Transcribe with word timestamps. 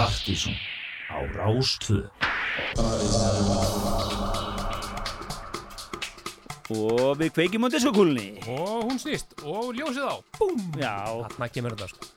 Partíson 0.00 0.54
á 1.12 1.20
Rástvö 1.36 2.08
Og 6.72 7.18
við 7.20 7.28
kveikjum 7.36 7.66
á 7.66 7.72
diskokúlunni. 7.74 8.40
Og 8.48 8.86
hún 8.88 8.96
snýst 9.02 9.34
og 9.44 9.74
ljósið 9.76 10.06
á. 10.08 10.16
Búm 10.38 10.62
Já, 10.80 10.94
Þarna 11.34 11.50
kemur 11.52 11.76
þetta 11.76 11.90
sko. 11.90 12.08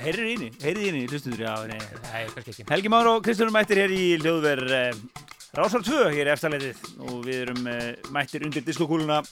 Heyrir 0.00 0.32
inni, 0.32 0.50
heyrir 0.64 0.88
inni, 0.88 1.04
hlustundur, 1.06 1.44
já, 1.46 1.54
nei 1.70 1.78
Nei, 1.78 2.26
kannski 2.34 2.56
ekki 2.56 2.66
Helgi 2.72 2.90
Már 2.90 3.12
og 3.12 3.22
Kristján 3.22 3.54
mættir 3.54 3.84
hér 3.84 3.94
í 3.94 4.02
hljóðver 4.18 4.64
uh, 4.66 5.22
Rásar 5.54 5.86
2 5.86 6.02
hér 6.16 6.32
í 6.32 6.34
eftirleitið 6.34 6.84
og 6.98 7.22
við 7.28 7.40
erum 7.44 7.70
uh, 7.70 7.88
mættir 8.10 8.48
undir 8.48 8.66
diskokúluna. 8.66 9.22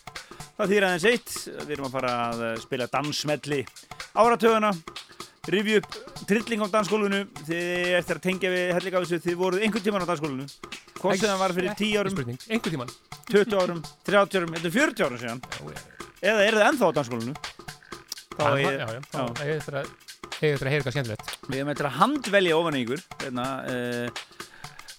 Það 0.54 0.76
þýr 0.76 0.90
aðeins 0.92 1.10
eitt. 1.10 1.36
Við 1.66 1.76
erum 1.80 1.90
að 1.90 1.98
fara 1.98 2.16
að 2.30 2.46
uh, 2.46 2.56
spila 2.62 2.90
dansmelli 2.94 3.64
áratöðuna 4.14 4.76
rifju 5.50 5.82
upp 5.82 6.11
trilling 6.28 6.62
á 6.62 6.68
dansskólunu 6.72 7.20
þið 7.46 7.96
eftir 7.98 8.18
að 8.18 8.24
tengja 8.26 8.52
við 8.52 8.88
þessu 8.88 9.20
þið 9.24 9.38
voruð 9.40 9.66
einhvern 9.66 9.86
tíman 9.86 10.04
á 10.04 10.10
dansskólunu 10.10 10.46
hvort 10.98 11.18
sem 11.18 11.28
það 11.28 11.40
var 11.42 11.54
fyrir 11.56 11.74
10 11.80 11.98
árum, 12.00 12.14
Spurning, 12.14 12.40
einhver 12.48 12.74
tíman 12.74 12.92
20 13.32 13.58
árum, 13.58 13.82
30 14.06 14.40
árum, 14.40 14.54
er 14.54 14.74
40 14.76 15.06
árum 15.06 15.20
síðan. 15.22 15.42
Eða 16.22 16.46
eru 16.46 16.60
þið 16.60 16.66
ennþá 16.68 16.90
á 16.90 16.96
dansskólunu 16.98 17.34
þá 18.32 18.44
er 18.52 18.60
ég 18.62 19.56
eftir 19.58 19.80
að 19.80 19.90
ég 20.42 20.56
eftir 20.56 20.66
að 20.66 20.72
heyra 20.72 20.80
eitthvað 20.80 20.96
skemmtilegt. 20.96 21.34
Við 21.46 21.58
hefum 21.60 21.72
eftir 21.72 21.88
að 21.88 21.98
handvelja 22.00 22.58
ofan 22.58 22.78
ykkur 22.80 23.02
hérna, 23.22 23.46
uh, 23.70 24.08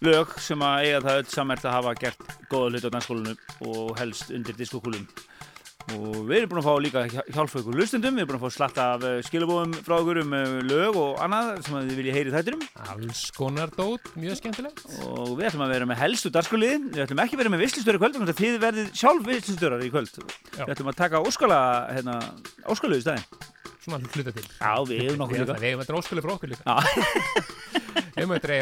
lög 0.04 0.34
sem 0.44 0.64
að 0.64 0.88
eiga 0.88 1.02
það 1.04 1.20
öll 1.22 1.30
samert 1.32 1.68
að 1.68 1.78
hafa 1.78 1.94
gert 2.00 2.34
góða 2.52 2.70
hlut 2.72 2.88
á 2.88 2.94
dansskólinu 2.96 3.36
og 3.70 3.94
helst 4.00 4.32
undir 4.36 4.58
diskokúlum 4.60 5.08
og 5.94 6.16
við 6.30 6.38
erum 6.38 6.50
búin 6.54 6.62
að 6.62 6.68
fá 6.68 6.74
líka 6.84 7.00
hjá- 7.12 7.26
hjálpa 7.36 7.60
ykkur 7.60 7.76
lustundum, 7.78 8.14
við 8.16 8.22
erum 8.24 8.30
búin 8.32 8.40
að 8.40 8.46
fá 8.46 8.52
slatta 8.56 8.84
af 8.96 9.02
uh, 9.04 9.10
skilabóðum 9.28 9.74
frá 9.84 9.96
ykkur 10.00 10.18
um 10.24 10.32
uh, 10.38 10.44
lög 10.70 10.94
og 11.02 11.12
annað 11.26 11.46
sem 11.68 11.76
að 11.80 11.84
þið 11.92 11.98
viljið 12.00 12.16
heyri 12.18 12.34
þættinum. 12.34 12.64
Alls 12.94 13.22
konar 13.38 13.70
dót, 13.76 14.04
mjög 14.20 14.36
skemmtilegt. 14.40 14.80
Og 15.10 15.30
við 15.38 15.46
ætlum 15.50 15.66
að 15.68 15.74
vera 15.76 15.88
með 15.92 15.98
helstu 16.04 16.28
dagsskólið 16.34 16.80
við 16.94 17.02
ætlum 17.06 17.22
ekki 17.26 17.36
að 17.38 17.42
vera 17.44 17.54
með 17.54 17.64
vislistöru 17.66 17.98
kvöld 18.02 18.16
þess 18.20 18.34
að 18.34 18.42
þið 18.44 18.54
verðið 18.64 18.88
sjálf 19.04 19.24
vislistörar 19.28 19.82
í 19.84 19.92
kvöld. 19.94 20.14
Já. 20.54 20.64
við 20.64 20.74
ætlum 20.78 20.92
að 20.94 21.00
taka 21.04 21.24
óskala 21.28 21.60
hérna, 21.92 22.16
óskaluðu 22.72 23.04
stæðin 23.04 23.28
Svona 23.84 24.00
hluta 24.00 24.32
til. 24.32 24.48
Já, 24.48 24.80
við 24.88 24.96
hefum 25.04 25.20
nokkuð 25.20 25.36
Við 25.36 25.44
líka 25.44 25.60
við 25.60 25.68
hefum 25.68 25.84
þetta 25.84 26.00
óskulega 26.00 26.24
frá 26.24 26.32
okkur 26.38 26.50
líka. 26.54 26.64
Við 28.14 28.22
hefum 28.22 28.36
þetta 28.40 28.56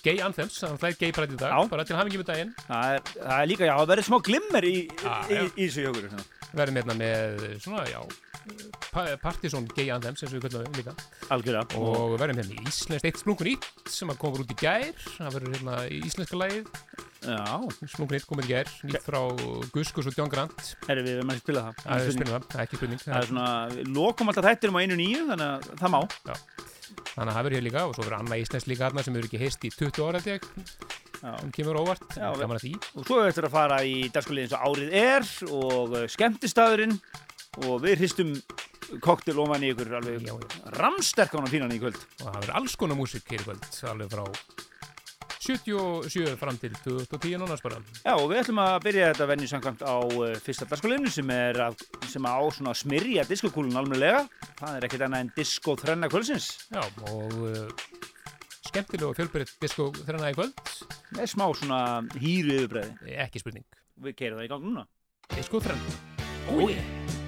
í, 0.00 0.04
já 0.06 0.10
Gay 0.10 0.22
anthems, 0.24 0.58
þannig 0.60 0.76
að 0.76 0.80
það 0.80 0.90
er 0.90 0.98
gay 1.04 1.12
prætt 1.12 1.34
í 1.36 1.40
dag 1.40 1.52
Já. 1.54 1.68
Bara 1.74 1.84
til 1.84 1.96
hafingi 2.00 2.20
með 2.22 2.28
daginn. 2.32 2.52
Það 2.66 2.96
er, 2.96 3.04
það 3.20 3.36
er 3.40 3.50
líka, 3.52 3.68
já, 3.68 3.74
það 3.80 3.90
verður 3.92 4.08
smá 4.10 4.18
glimmer 4.30 4.64
í, 4.66 4.74
Já, 4.88 5.14
í, 5.28 5.36
já. 5.36 5.44
í 5.54 5.68
þessu 5.68 5.86
hjókur 5.86 6.10
Verðum 6.50 6.80
hérna 6.80 6.96
með 6.98 7.44
svona, 7.62 7.84
já 7.90 8.00
pa 8.90 9.02
Partizón 9.20 9.66
gay 9.76 9.90
anthems, 9.92 10.22
eins 10.24 10.32
og 10.32 10.40
við 10.40 10.46
kallum 10.48 10.64
við 10.72 10.80
líka. 10.80 10.94
Algjörlega. 11.30 11.76
Og 11.78 12.14
við 12.14 12.22
verðum 12.22 12.40
hérna 12.40 12.56
í 12.56 12.64
Íslensk 12.70 13.06
eitt 13.06 13.20
splungun 13.20 13.50
ít 13.52 13.68
sem 13.92 14.10
koma 14.18 14.40
út 14.42 14.50
í 14.50 14.56
gær. 14.58 14.88
Það 15.18 15.36
verður 15.36 15.54
hérna 15.54 15.76
í 15.86 16.00
íslenska 16.08 16.40
lagið. 16.40 16.72
Já, 17.20 17.60
Splungun 17.92 18.16
ít 18.16 18.24
komið 18.26 18.46
í 18.48 18.50
gær 18.54 18.70
Nýtt 18.88 19.04
frá 19.04 19.20
Guskus 19.74 20.08
og 20.08 20.16
John 20.16 20.32
Grant. 20.32 20.72
Erum 20.88 21.04
við 21.06 21.20
með 21.20 21.36
að 21.36 21.42
spila 21.44 21.64
það. 21.68 21.84
Það 21.84 21.92
er 21.92 22.00
Spurning. 22.00 22.16
spilum 22.16 22.48
það, 22.48 22.64
ekki 22.64 22.80
spurning. 22.80 23.02
Það 23.04 23.18
er 23.20 23.28
svona, 23.30 23.48
við 23.76 23.92
lokum 24.00 24.32
alltaf 24.32 24.48
þættirum 24.48 24.80
á 24.80 24.82
einu 24.82 24.98
nýju 25.04 25.22
þannig 25.28 25.48
að 25.50 25.70
það 25.84 25.94
má 25.94 26.00
Þannig 27.14 27.30
að 27.30 27.36
það 27.36 27.44
verður 27.46 27.58
hér 27.58 27.66
líka 27.66 27.84
og 27.86 27.94
svo 27.96 28.04
verður 28.06 28.18
annað 28.20 28.42
íslensk 28.44 28.70
líka 28.70 28.86
hérna 28.86 29.04
sem 29.04 29.16
hefur 29.18 29.28
ekki 29.30 29.42
heist 29.42 29.66
í 29.66 29.72
20 29.74 30.06
ára 30.08 30.22
Já. 31.20 31.34
sem 31.36 31.50
kemur 31.52 31.80
óvart, 31.82 32.06
Já, 32.16 32.30
Og 32.96 33.04
svo 33.04 33.20
eftir 33.26 33.44
að 33.44 33.52
fara 33.52 33.82
í 33.84 34.08
dagsskólið 34.08 34.46
eins 34.46 34.56
og 34.56 34.64
árið 34.70 34.94
er 35.02 35.26
og 35.52 35.96
uh, 35.98 36.06
skemmtistæðurinn 36.08 36.96
og 37.66 37.82
við 37.84 38.00
hristum 38.00 38.32
koktel 39.04 39.38
ofan 39.42 39.66
í 39.66 39.74
ykkur 39.74 39.92
alveg 40.00 40.24
já. 40.24 40.34
ramsterkan 40.78 41.44
og 41.44 41.52
fínan 41.52 41.74
í 41.76 41.80
kvöld. 41.82 41.98
Og 42.00 42.24
það 42.24 42.38
verður 42.38 42.56
alls 42.62 42.76
konar 42.80 42.98
músík 42.98 43.28
hér 43.28 43.44
í 43.44 43.48
kvöld 43.50 43.68
alveg 43.92 44.14
frá 44.14 44.24
77 45.40 46.36
fram 46.36 46.58
til 46.60 46.74
2010 46.84 47.38
nánast 47.40 47.64
bara 47.64 47.78
Já, 48.04 48.12
og 48.12 48.26
við 48.28 48.42
ætlum 48.42 48.60
að 48.60 48.74
byrja 48.84 49.06
þetta 49.12 49.28
venju 49.30 49.48
samkvæmt 49.48 49.84
á 49.88 49.96
uh, 49.96 50.24
fyrsta 50.44 50.68
dagsskóliðinu 50.68 51.12
sem 51.14 51.32
er 51.32 51.60
að, 51.64 51.84
sem 52.12 52.28
á 52.28 52.36
svona 52.52 52.74
að 52.74 52.80
smyrja 52.82 53.24
diskokúlun 53.28 53.80
almennilega. 53.80 54.26
Það 54.60 54.76
er 54.76 54.88
ekkert 54.88 55.06
annað 55.08 55.24
en 55.24 55.32
disko 55.38 55.76
þrenna 55.80 56.10
kvöldsins. 56.12 56.50
Já, 56.68 56.82
og 57.08 57.38
uh, 57.40 57.86
skemmtileg 58.68 59.08
og 59.08 59.16
fjölbyrðið 59.16 59.54
disko 59.64 59.88
þrenna 60.02 60.34
í 60.34 60.36
kvöld. 60.36 60.60
Með 61.16 61.32
smá 61.32 61.46
svona 61.56 61.80
hýru 62.20 62.60
yfirbreði 62.60 63.16
ekki 63.24 63.42
spurning, 63.42 63.64
Við 64.00 64.20
keirum 64.20 64.42
það 64.42 64.50
í 64.50 64.52
gang 64.52 64.68
núna. 64.68 64.86
Disko 65.32 65.64
þrenna. 65.64 65.98
Ói 66.50 67.19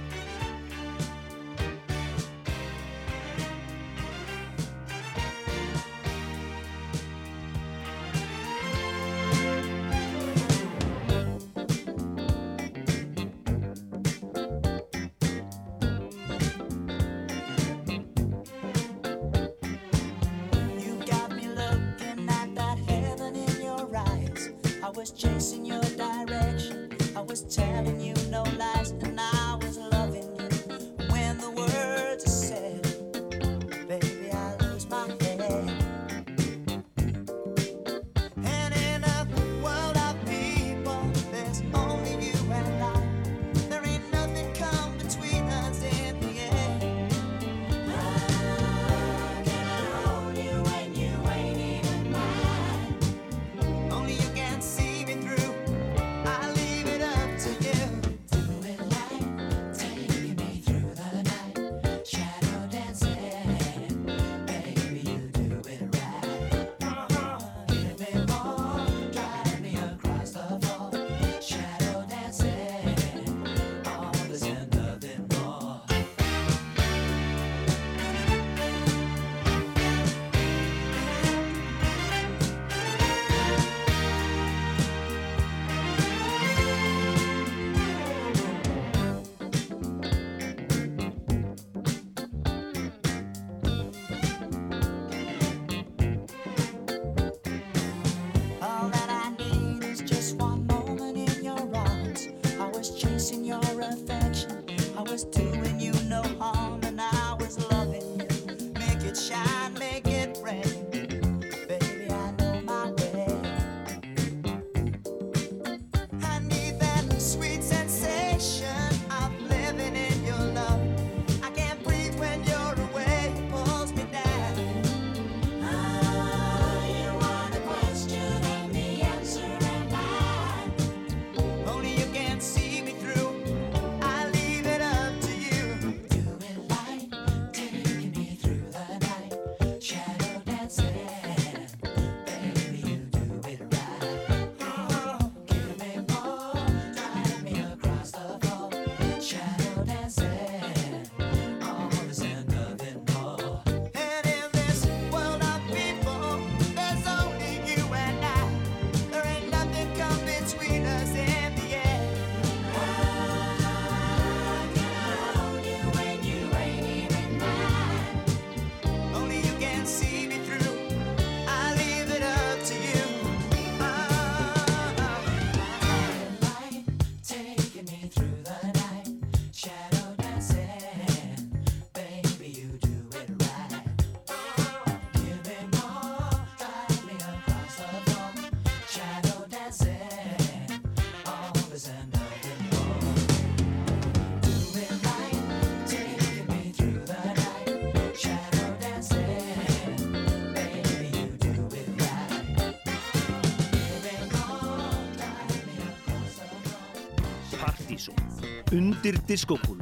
undir 208.73 209.19
diskokúlum 209.29 209.82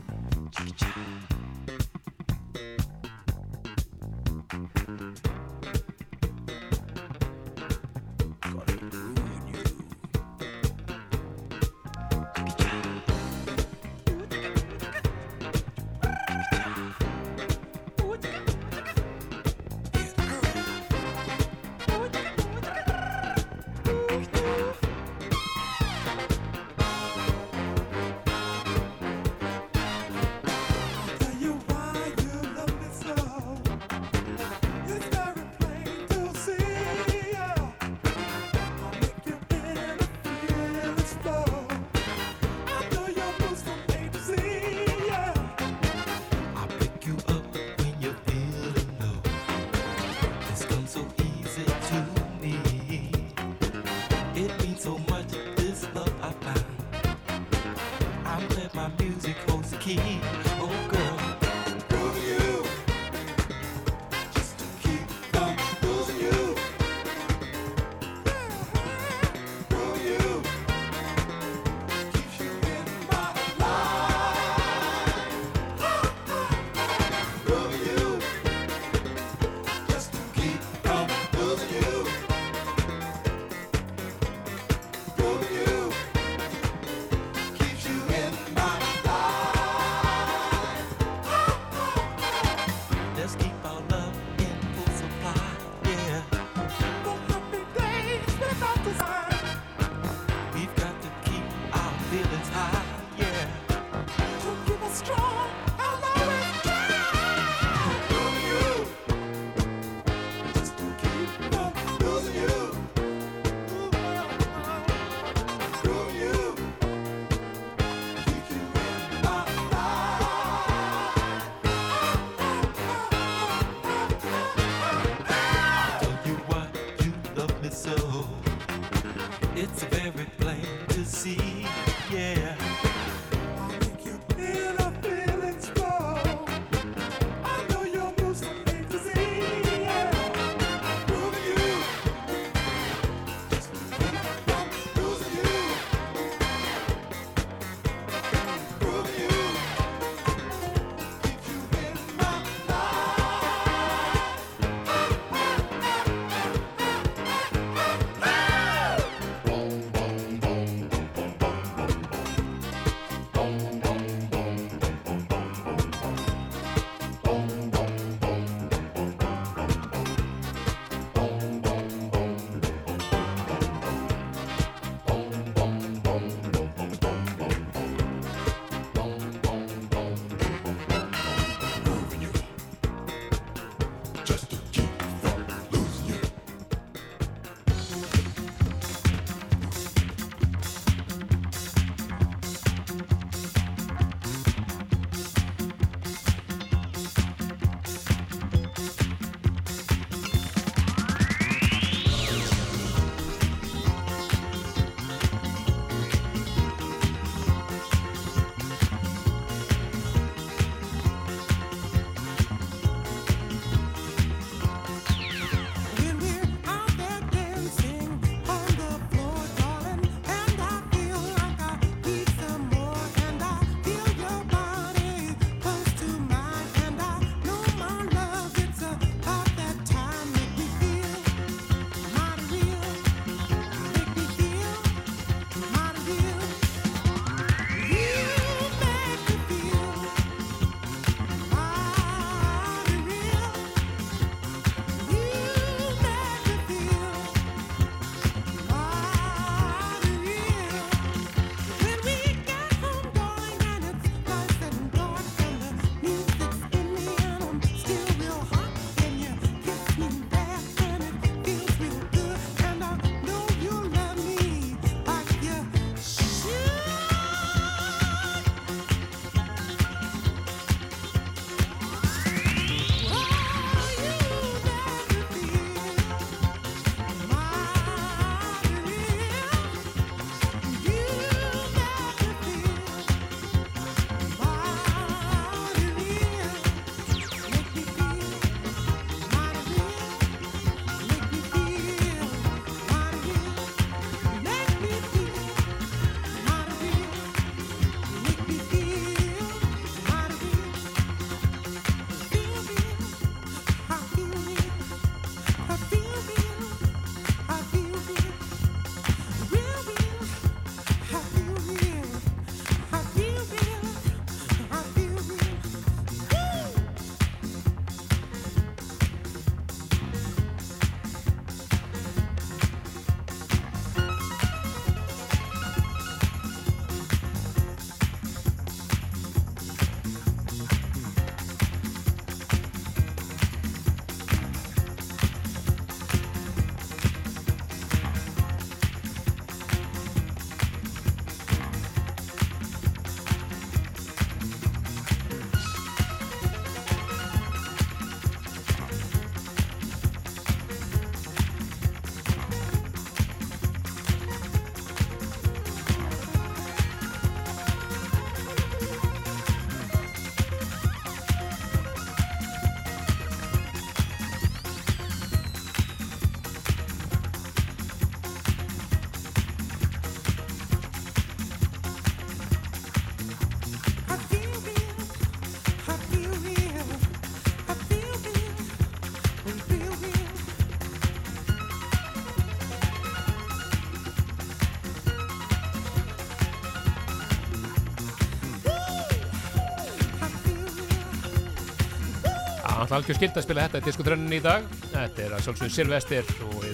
náttúrulega 392.90 392.96
algjör 392.96 393.18
skild 393.18 393.36
að 393.38 393.44
spila 393.44 393.64
þetta 393.66 393.78
í 393.78 393.84
diskotrönninni 393.86 394.38
í 394.40 394.42
dag. 394.42 394.64
Þetta 394.90 395.22
er 395.22 395.34
að 395.34 395.42
sjálfsögðu 395.44 395.74
Sylvester 395.74 396.24
og 396.48 396.64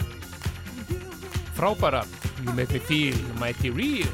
frábæra 1.57 2.05
You 2.45 2.55
Make 2.57 2.73
Me 2.73 2.81
Feel 2.81 3.19
Mighty 3.41 3.71
Real. 3.71 4.09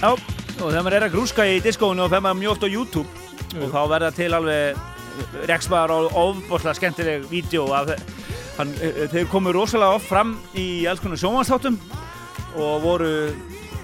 Já, 0.00 0.12
og 0.12 0.70
þegar 0.70 0.86
maður 0.86 0.96
er 0.96 1.06
að 1.06 1.12
grúska 1.12 1.46
í 1.48 1.60
diskóinu 1.64 2.06
og 2.06 2.12
fer 2.12 2.24
maður 2.24 2.40
mjög 2.40 2.54
oft 2.54 2.64
á 2.64 2.68
YouTube 2.72 3.08
Jú. 3.52 3.60
og 3.60 3.74
þá 3.74 3.80
verða 3.92 4.10
til 4.16 4.30
alveg 4.32 4.80
reksmaður 5.50 5.94
og 5.98 6.18
ofbúrslega 6.22 6.78
skemmtileg 6.80 7.28
vídeo 7.28 7.68
af 7.76 7.92
hann, 8.56 8.72
eh, 8.80 9.04
þeir 9.12 9.28
komu 9.28 9.52
rosalega 9.52 10.00
oft 10.00 10.08
fram 10.08 10.38
í 10.56 10.86
alls 10.88 11.00
konar 11.00 11.20
sjónvarsþáttum 11.20 11.76
og 12.56 12.82
voru 12.82 13.12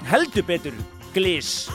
heldur 0.08 0.48
betur 0.48 0.72
glís 1.12 1.68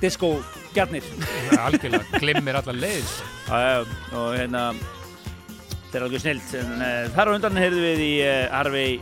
diskó 0.00 0.36
gjarnir 0.74 1.02
Það 1.02 1.52
er 1.52 1.66
algjörlega 1.66 2.20
glimmir 2.20 2.60
allar 2.60 2.76
leiðis. 2.76 3.39
Og 3.50 4.34
hérna 4.38 4.68
þetta 4.78 5.98
er 5.98 6.04
alveg 6.06 6.22
snilt 6.22 6.52
en 6.60 6.74
uh, 6.78 7.06
þar 7.16 7.30
á 7.30 7.34
undan 7.34 7.58
heyrðum 7.58 7.86
við 7.88 8.02
í 8.04 8.12
uh, 8.22 8.44
Harvey 8.54 9.00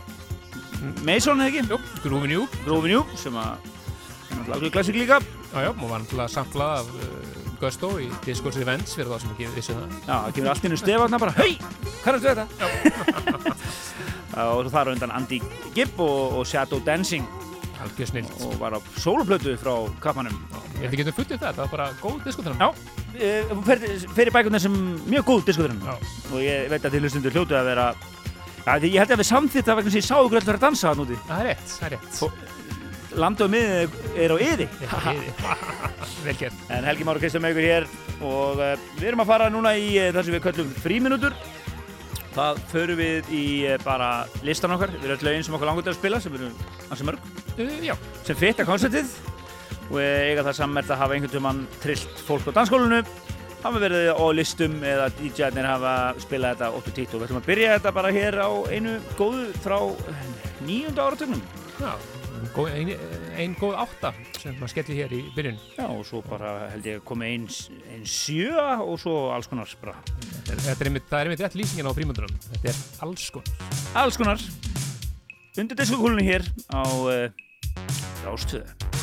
Mason, 1.05 1.41
eða 1.43 1.49
ekki? 1.51 1.65
Jú, 1.69 1.77
Groovin' 2.05 2.33
You. 2.33 2.45
Grófin 2.63 2.93
Jú, 2.95 3.01
sem 3.19 3.35
að 3.37 3.67
alveg 4.49 4.71
klassik 4.73 4.97
líka 4.97 5.19
Já, 5.49 5.65
já, 5.65 5.69
og 5.73 5.85
var 5.89 6.01
náttúrulega 6.01 6.33
samplað 6.33 6.75
af 6.79 6.89
uh, 6.95 7.45
Gusto 7.59 7.91
í 7.99 8.07
Discourse 8.23 8.61
Events 8.63 8.95
fyrir 8.95 9.11
þá 9.11 9.19
sem 9.19 9.33
ekki 9.33 9.49
vissu 9.57 9.75
það. 9.75 9.95
Já, 10.05 10.13
það 10.13 10.35
kemur 10.37 10.51
allt 10.53 10.67
inn 10.69 10.75
í 10.75 10.79
stefarna 10.79 11.19
bara 11.21 11.35
Hei, 11.37 11.51
hvað 12.05 12.19
er 12.19 12.41
þetta? 12.41 13.55
Og 14.39 14.69
þar 14.71 14.87
á 14.87 14.93
undan 14.93 15.11
Andy 15.11 15.39
Gibb 15.75 15.97
og, 15.99 16.37
og 16.39 16.45
Shadow 16.47 16.79
Dancing 16.85 17.25
Algjör 17.79 18.09
snilt. 18.11 18.31
og 18.45 18.55
var 18.59 18.75
á 18.75 18.79
sóluplötu 18.99 19.55
frá 19.59 19.73
kappanum 20.03 20.35
ekki 20.83 21.01
getum 21.01 21.15
fullið 21.17 21.37
þetta, 21.37 21.53
það 21.55 21.63
var 21.63 21.73
bara 21.73 21.89
góð 22.01 22.21
diskotrönn. 22.27 22.59
Já, 22.59 22.69
eh, 23.19 23.51
fer, 24.15 24.27
í 24.27 24.35
bækurnar 24.35 24.63
sem 24.63 24.75
mjög 25.07 25.27
góð 25.27 25.43
diskoturinn 25.49 25.81
Já. 25.83 25.95
og 26.33 26.39
ég 26.43 26.69
veit 26.69 26.83
að 26.83 26.95
þið 26.95 27.05
hlustundur 27.05 27.35
hljótu 27.35 27.57
að 27.59 27.69
vera 27.71 27.89
því 28.69 28.91
ég 28.93 29.01
held 29.01 29.11
að 29.15 29.21
við 29.23 29.29
samþýtt 29.29 29.69
að 29.71 29.79
vegna 29.79 29.91
sem 29.91 30.01
ég 30.01 30.07
sá 30.07 30.15
ykkur 30.19 30.39
alltaf 30.39 30.55
að 30.55 30.63
dansa 30.67 30.91
hann 30.91 31.03
úti 31.03 31.19
Það 31.25 31.39
er 31.39 31.47
rétt, 31.49 31.67
það 31.73 31.85
er 31.87 31.95
rétt. 31.95 32.23
Og 32.23 33.39
miðið 33.49 33.95
er 34.15 34.33
á 34.33 34.37
yði 34.37 34.67
Vel 36.25 36.35
gert. 36.37 36.59
En 36.69 36.85
Helgi 36.85 37.07
Már 37.07 37.17
og 37.17 37.23
Kristján 37.23 37.47
ykkur 37.49 37.65
hér 37.65 37.87
og 38.19 38.59
uh, 38.59 38.75
við 38.99 39.07
erum 39.09 39.23
að 39.23 39.31
fara 39.31 39.49
núna 39.49 39.73
í 39.79 39.95
uh, 39.97 40.11
það 40.13 40.27
sem 40.27 40.35
við 40.35 40.43
köllum 40.45 40.69
fríminútur. 40.83 41.35
Það 42.35 42.61
förum 42.71 42.99
við 42.99 43.31
í 43.33 43.45
uh, 43.69 43.77
bara 43.83 44.09
listan 44.45 44.75
okkar, 44.75 44.93
við 44.95 45.09
erum 45.09 45.17
öll 45.17 45.27
lögin 45.29 45.47
sem 45.47 45.57
okkur 45.57 45.71
langur 45.71 45.85
til 45.87 45.93
að 45.93 45.99
spila, 45.99 46.21
sem 46.23 46.37
eru 46.37 46.51
hansi 46.89 47.07
mörg, 47.07 47.35
Uh, 47.59 47.89
sem 48.23 48.37
fitta 48.39 48.63
konceptið. 48.63 49.09
Og 49.89 49.97
uh, 49.97 50.29
eiga 50.29 50.45
það 50.47 50.59
sammert 50.61 50.91
að 50.93 51.01
hafa 51.01 51.17
einhvern 51.17 51.33
tímann 51.33 51.65
trillt 51.83 52.21
fólk 52.23 52.47
á 52.47 52.55
dansskólinu, 52.55 53.01
hafa 53.65 53.81
verið 53.83 54.13
á 54.15 54.25
listum 54.31 54.77
eða 54.87 55.09
DJ-arnir 55.17 55.67
hafa 55.67 55.95
spilað 56.23 56.55
þetta 56.55 56.69
8 56.79 56.95
títt 56.95 57.11
og 57.11 57.19
við 57.19 57.27
ætlum 57.27 57.41
að 57.41 57.49
byrja 57.49 57.73
þetta 57.75 57.95
bara 57.97 58.13
hér 58.15 58.39
á 58.39 58.49
einu 58.71 58.95
góðu 59.19 59.49
frá 59.65 59.77
nýjunda 60.63 61.09
áratögnum. 61.09 61.43
já. 61.81 62.18
Góð, 62.55 62.69
ein, 63.39 63.55
góð 63.59 63.75
átta 63.83 64.13
sem 64.39 64.55
maður 64.55 64.71
skelli 64.73 64.97
hér 65.01 65.15
í 65.15 65.21
byrjun. 65.35 65.59
Já, 65.75 65.85
og 65.87 66.05
svo 66.07 66.21
bara 66.25 66.69
held 66.73 66.87
ég 66.87 67.03
komið 67.07 67.33
einn 67.33 67.47
ein 67.95 68.07
sjö 68.07 68.53
og 68.55 68.95
svo 69.01 69.17
alls 69.35 69.49
konar 69.51 69.69
bara 69.83 69.97
Þetta 70.47 70.61
þetta 70.63 70.89
einmitt, 70.89 71.09
það 71.11 71.19
er 71.19 71.29
einmitt 71.29 71.43
rétt 71.45 71.59
lýsingin 71.59 71.91
á 71.91 71.93
frímundunum. 71.97 72.39
Þetta 72.53 72.71
er 72.71 72.81
alls 73.05 73.29
konar. 73.35 73.69
alls 74.03 74.19
konar 74.19 74.49
undir 75.59 75.75
diskokúlunni 75.79 76.23
hér 76.23 76.45
á 76.71 76.83
uh, 76.87 77.27
Rástöðu 78.23 78.98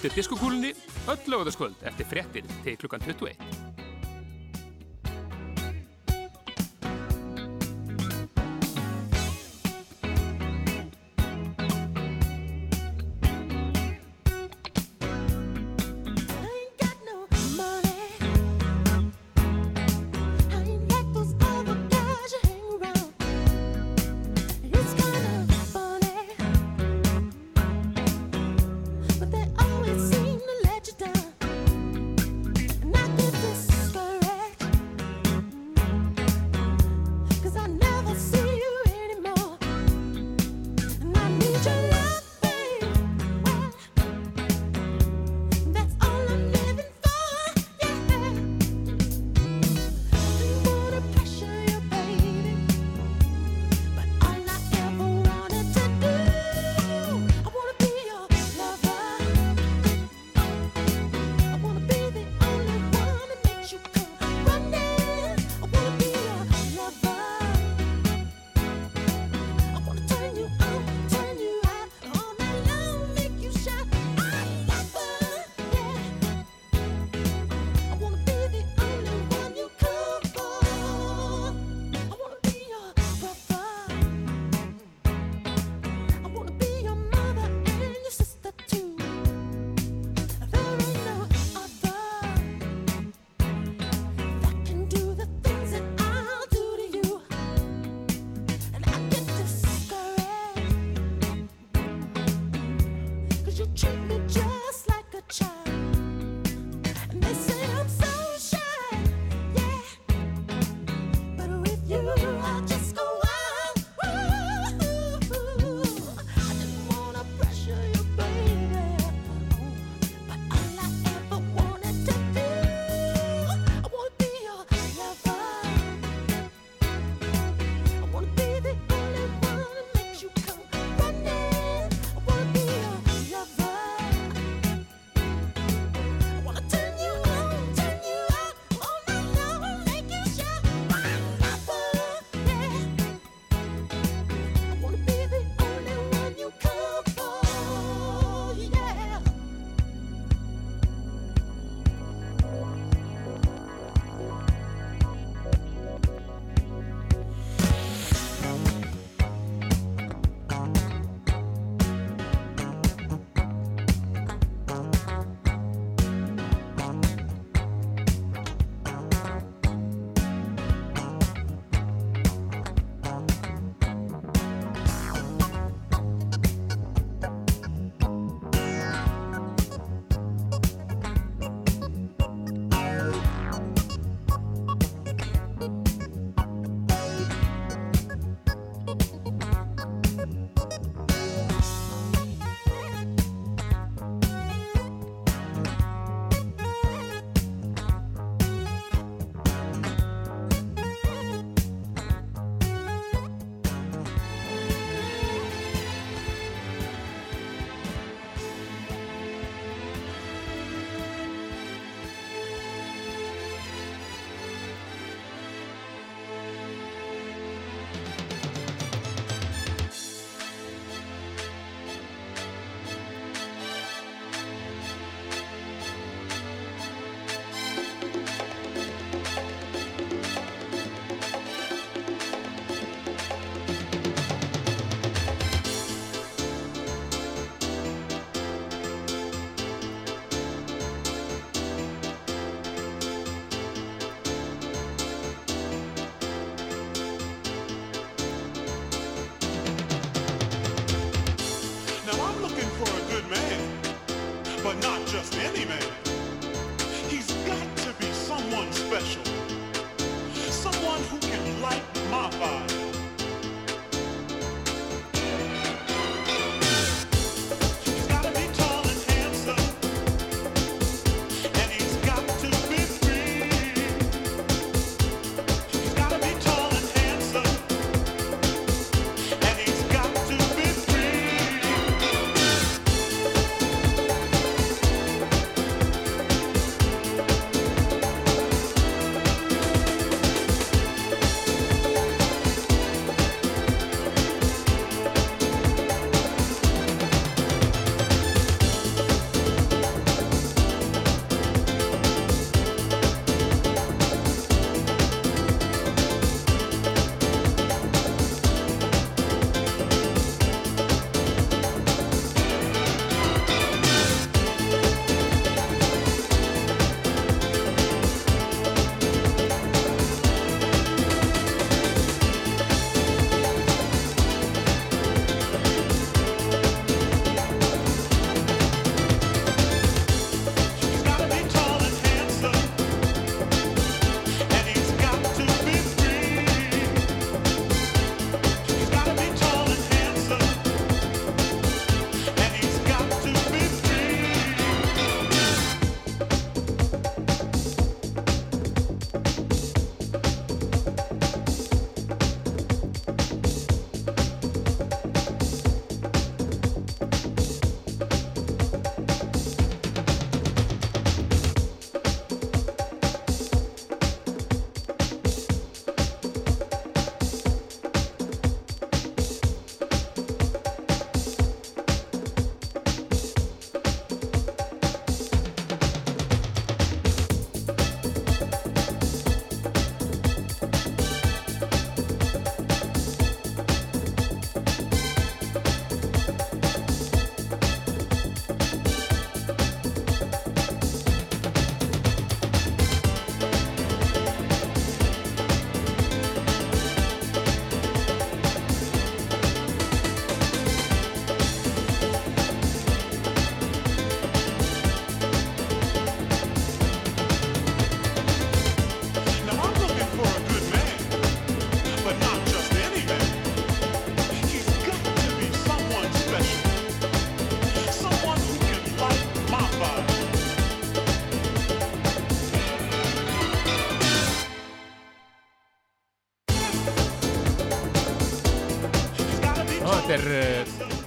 undir 0.00 0.16
diskokúlunni 0.16 0.70
öll 1.12 1.26
lögðarskvöld 1.28 1.82
eftir 1.84 2.08
fréttir 2.08 2.46
til 2.64 2.78
klukkan 2.80 3.04
21. 3.04 3.59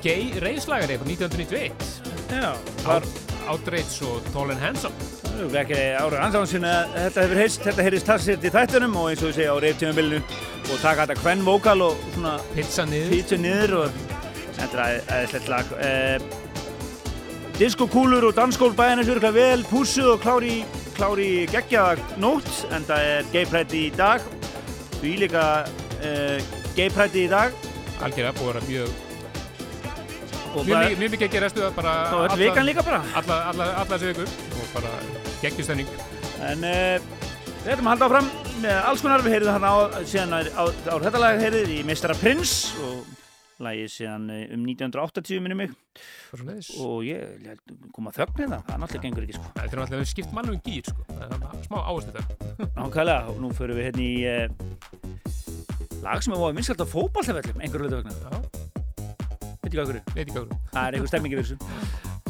gay 0.04 0.32
reyðslagari 0.44 0.98
frá 1.00 1.08
1991. 1.08 1.74
Já, 2.34 2.52
var 2.84 3.06
Outrage 3.52 4.08
og 4.08 4.32
Tall 4.34 4.54
and 4.54 4.62
Handsome. 4.64 5.12
Það 5.34 5.56
er 5.56 5.60
ekki 5.64 5.80
ára 5.98 6.22
ansáðan 6.28 6.50
sinna 6.52 6.74
að 6.84 6.98
þetta 7.00 7.24
hefur 7.24 7.40
heyrst, 7.42 7.64
þetta 7.66 7.86
heyrist 7.88 8.08
tassið 8.10 8.46
í 8.46 8.52
þættunum 8.54 8.98
og 9.02 9.10
eins 9.10 9.24
og 9.24 9.32
við 9.32 9.38
segja 9.40 9.56
á 9.56 9.58
reyftímabilinu 9.64 10.20
og 10.22 10.82
taka 10.84 11.08
þetta 11.08 11.20
kvenn 11.24 11.44
vókal 11.48 11.80
og 11.88 12.04
svona 12.14 12.36
Pizza 12.54 12.86
niður. 12.88 13.14
pítsu 13.16 13.40
niður 13.42 13.76
og 13.80 13.98
þetta 14.60 14.86
er 14.86 15.12
aðeinslegt 15.18 15.52
lag. 15.52 15.74
Eh, 15.80 16.20
Diskokúlur 17.58 18.30
og 18.30 18.38
dansskól 18.38 18.74
bæðinnes 18.78 19.10
virkulega 19.10 19.36
vel 19.36 19.66
pússuð 19.70 20.16
og 20.16 20.24
klári, 20.24 20.56
klári 20.98 21.46
geggjaða 21.52 22.18
nótt 22.22 22.50
en 22.74 22.86
það 22.88 23.10
er 23.12 23.28
geiprætti 23.34 23.84
í 23.88 23.92
dag 23.98 24.26
því 25.00 25.14
líka 25.26 25.44
eh, 26.02 26.40
geiprætti 26.78 27.28
í 27.28 27.30
dag 27.30 27.54
Algjörða 28.04 28.34
búið 28.40 28.48
að 28.50 28.54
vera 28.54 28.66
mjög, 28.70 28.96
mjög, 30.54 30.70
mjög, 30.70 30.98
mjög 31.02 31.14
mikið 31.16 31.28
að 31.28 31.36
gera 31.38 31.50
stuða 31.52 31.72
bara 31.76 31.94
öll 32.22 32.38
vikan 32.40 32.68
líka 32.68 32.86
bara 32.86 33.02
alla, 33.22 33.40
alla, 33.52 33.70
alla 33.82 33.98
þessu 33.98 34.12
viku 34.14 34.28
og 34.62 34.70
bara 34.76 34.94
geggjustönding. 35.42 35.90
En 36.44 36.68
uh, 36.68 37.10
við 37.64 37.74
ætlum 37.74 37.90
að 37.90 37.96
halda 37.96 38.10
áfram 38.10 38.32
með 38.64 38.80
alls 38.92 39.04
konar, 39.04 39.26
við 39.26 39.38
heyrðum 39.38 39.58
hann 39.58 39.68
á, 39.68 39.76
síðan 40.06 40.38
á, 40.38 40.40
á, 40.54 40.64
á 40.70 40.96
þetta 41.08 41.22
lag 41.24 41.42
heyrðið 41.42 41.76
í 41.78 41.82
Mistara 41.88 42.18
Prince 42.20 42.78
og 42.84 43.04
lagið 43.64 43.92
síðan 43.94 44.30
eh, 44.34 44.44
um 44.56 44.64
1980 44.68 45.44
minni 45.44 45.58
mig 45.58 45.74
Og 46.82 47.04
ég 47.06 47.22
held 47.46 47.62
að 47.70 48.18
þögn 48.18 48.40
hérna, 48.42 48.60
það 48.66 48.82
náttúrulega 48.82 49.04
gengur 49.06 49.26
ekki 49.28 49.38
sko. 49.38 49.52
Þetta 49.54 49.68
er 49.68 49.82
náttúrulega 49.82 50.10
skipt 50.10 50.34
mannum 50.34 50.60
gýr, 50.66 50.90
sko. 50.90 51.06
Það 51.12 51.36
er 51.38 51.68
smá 51.68 51.78
áherslu 51.84 52.16
þetta. 52.16 52.52
Nákvæmlega, 52.80 53.20
og 53.30 53.42
nú 53.44 53.52
förum 53.54 53.80
við 53.80 53.90
hérna 53.90 54.04
í 54.04 54.14
uh, 54.34 54.48
lag 56.04 56.26
sem 56.26 56.34
er 56.34 56.42
ofið 56.42 56.58
minnskalt 56.58 56.84
á 56.84 56.88
fótballtafellum, 56.90 57.62
einhverju 57.62 57.88
hlutu 57.88 58.02
vegna. 58.02 58.14
Já, 58.26 58.63
Veit 59.64 59.72
ekki 59.72 59.80
hverju? 59.80 60.02
veit 60.14 60.24
ekki 60.28 60.36
hvað. 60.36 60.54
Það 60.74 60.88
er 60.90 60.98
einhver 60.98 61.10
stemming 61.12 61.34
yfir 61.38 61.46
þessu. 61.48 61.58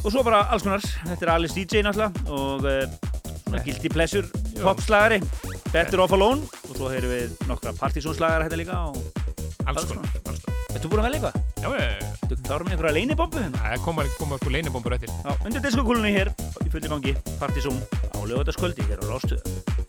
Og 0.04 0.10
svo 0.14 0.24
bara 0.28 0.44
alls 0.54 0.66
konar, 0.66 0.84
þetta 1.08 1.26
er 1.26 1.32
Alice 1.34 1.56
DJ 1.58 1.82
náttúrulega 1.86 2.12
og 2.30 2.66
uh, 2.68 2.84
svona 3.48 3.64
Guilty 3.66 3.90
Pleasure 3.90 4.44
popslagari, 4.62 5.20
Better 5.74 6.04
Off 6.04 6.14
Alone 6.14 6.46
og 6.70 6.74
svo 6.78 6.92
heyrum 6.94 7.14
við 7.14 7.34
nokkra 7.50 7.74
partysónslagara 7.80 8.46
hérna 8.48 8.60
líka 8.62 8.80
og 8.92 9.00
Alls 9.66 9.88
konar. 9.90 10.06
Alls 10.28 10.44
konar. 10.44 10.60
Ertu 10.74 10.90
búin 10.90 11.04
að 11.04 11.08
velja 11.08 11.20
eitthvað? 11.20 11.36
Já, 11.64 11.70
ég, 11.80 12.10
Þú 12.24 12.38
klárum 12.48 12.68
með 12.68 12.76
einhverja 12.76 12.96
leinibombu 12.98 13.40
hérna? 13.44 13.62
það 13.64 13.84
koma, 13.86 14.06
koma 14.18 14.40
sko 14.42 14.54
leinibombur 14.54 14.96
eftir. 14.98 15.14
Já, 15.24 15.32
undir 15.46 15.64
diskokúlunni 15.64 16.14
hér 16.16 16.34
í 16.66 16.70
fulli 16.74 16.90
gangi, 16.92 17.14
partysón 17.40 17.78
á 18.14 18.18
lögataskvöldi 18.26 18.90
hér 18.90 19.06
á 19.06 19.06
Rástuðu. 19.14 19.83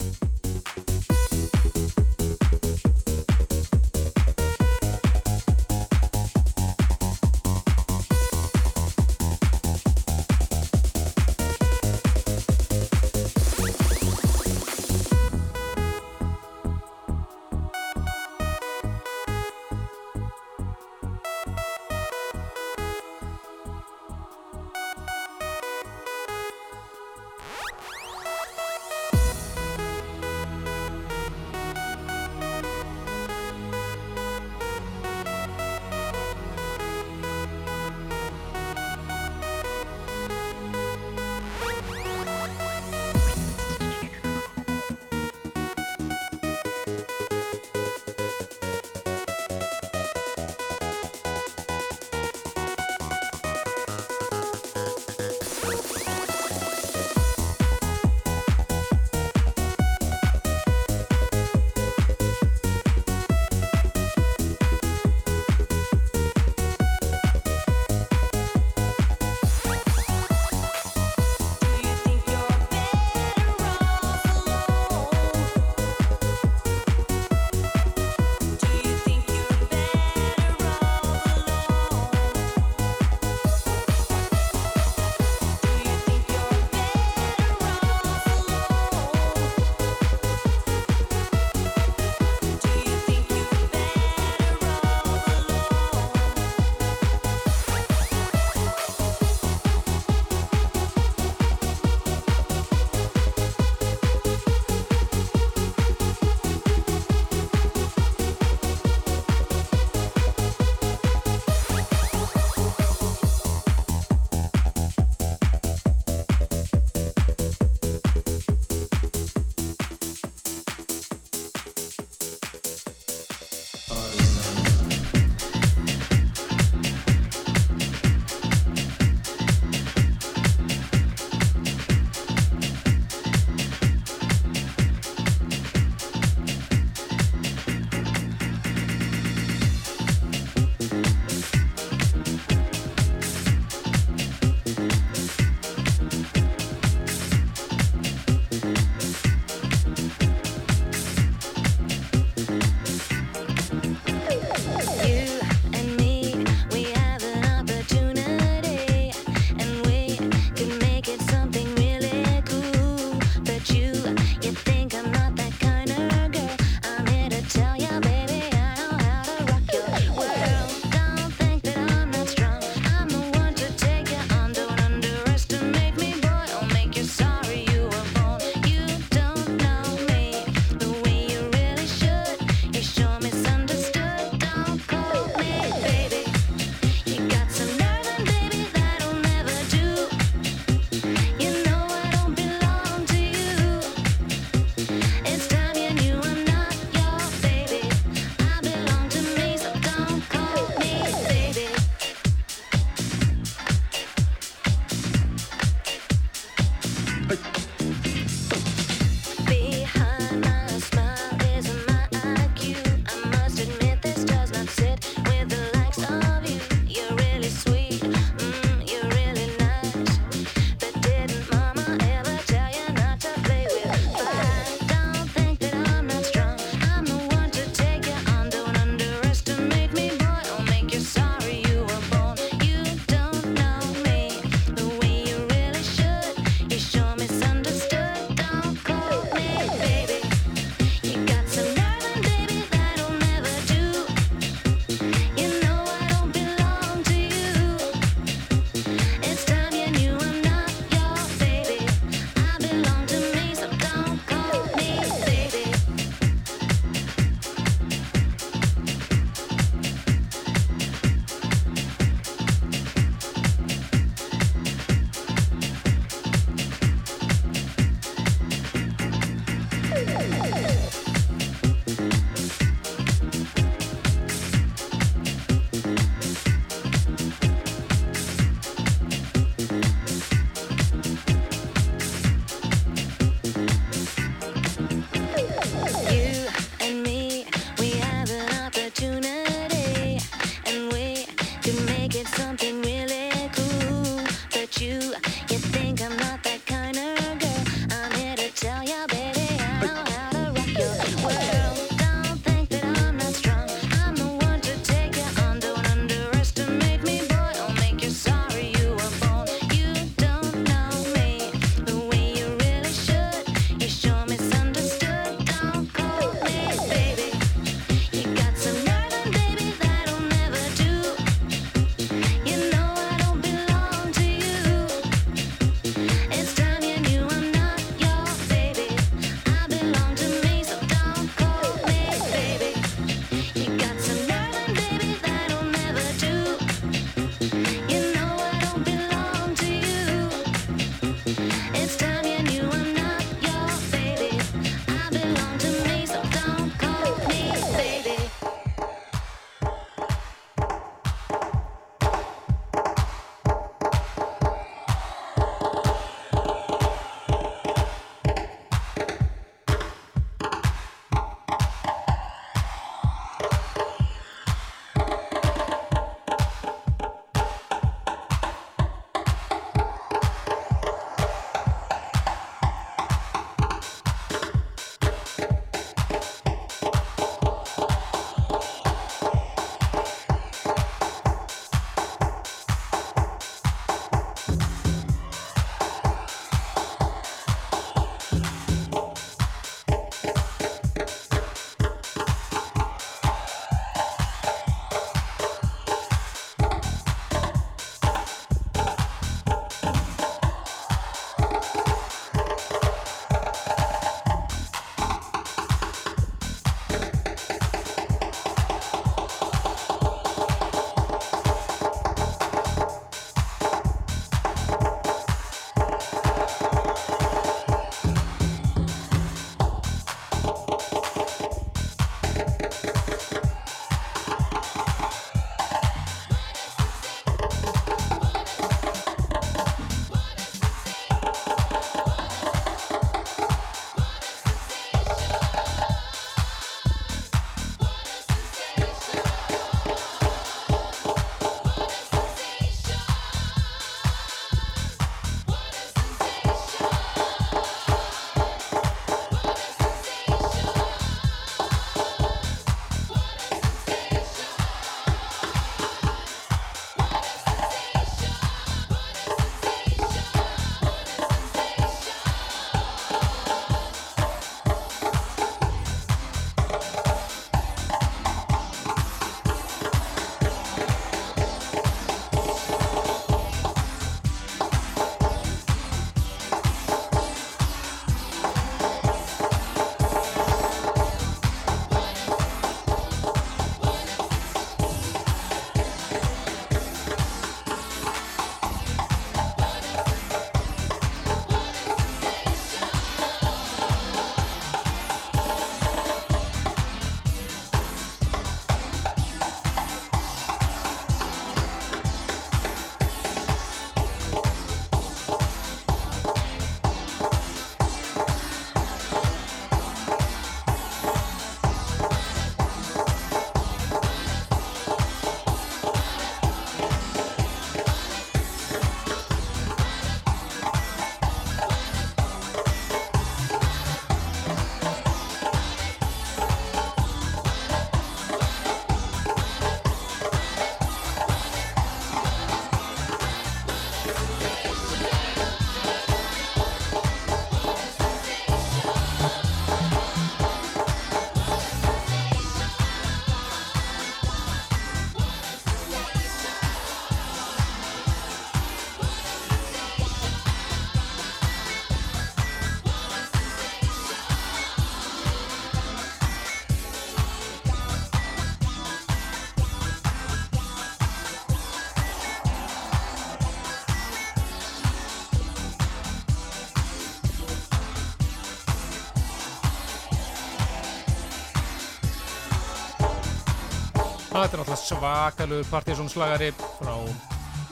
Þetta 574.44 574.58
er 574.58 574.60
náttúrulega 574.60 574.84
svakalur 574.84 575.68
partysónslagari 575.70 576.50
frá 576.76 576.90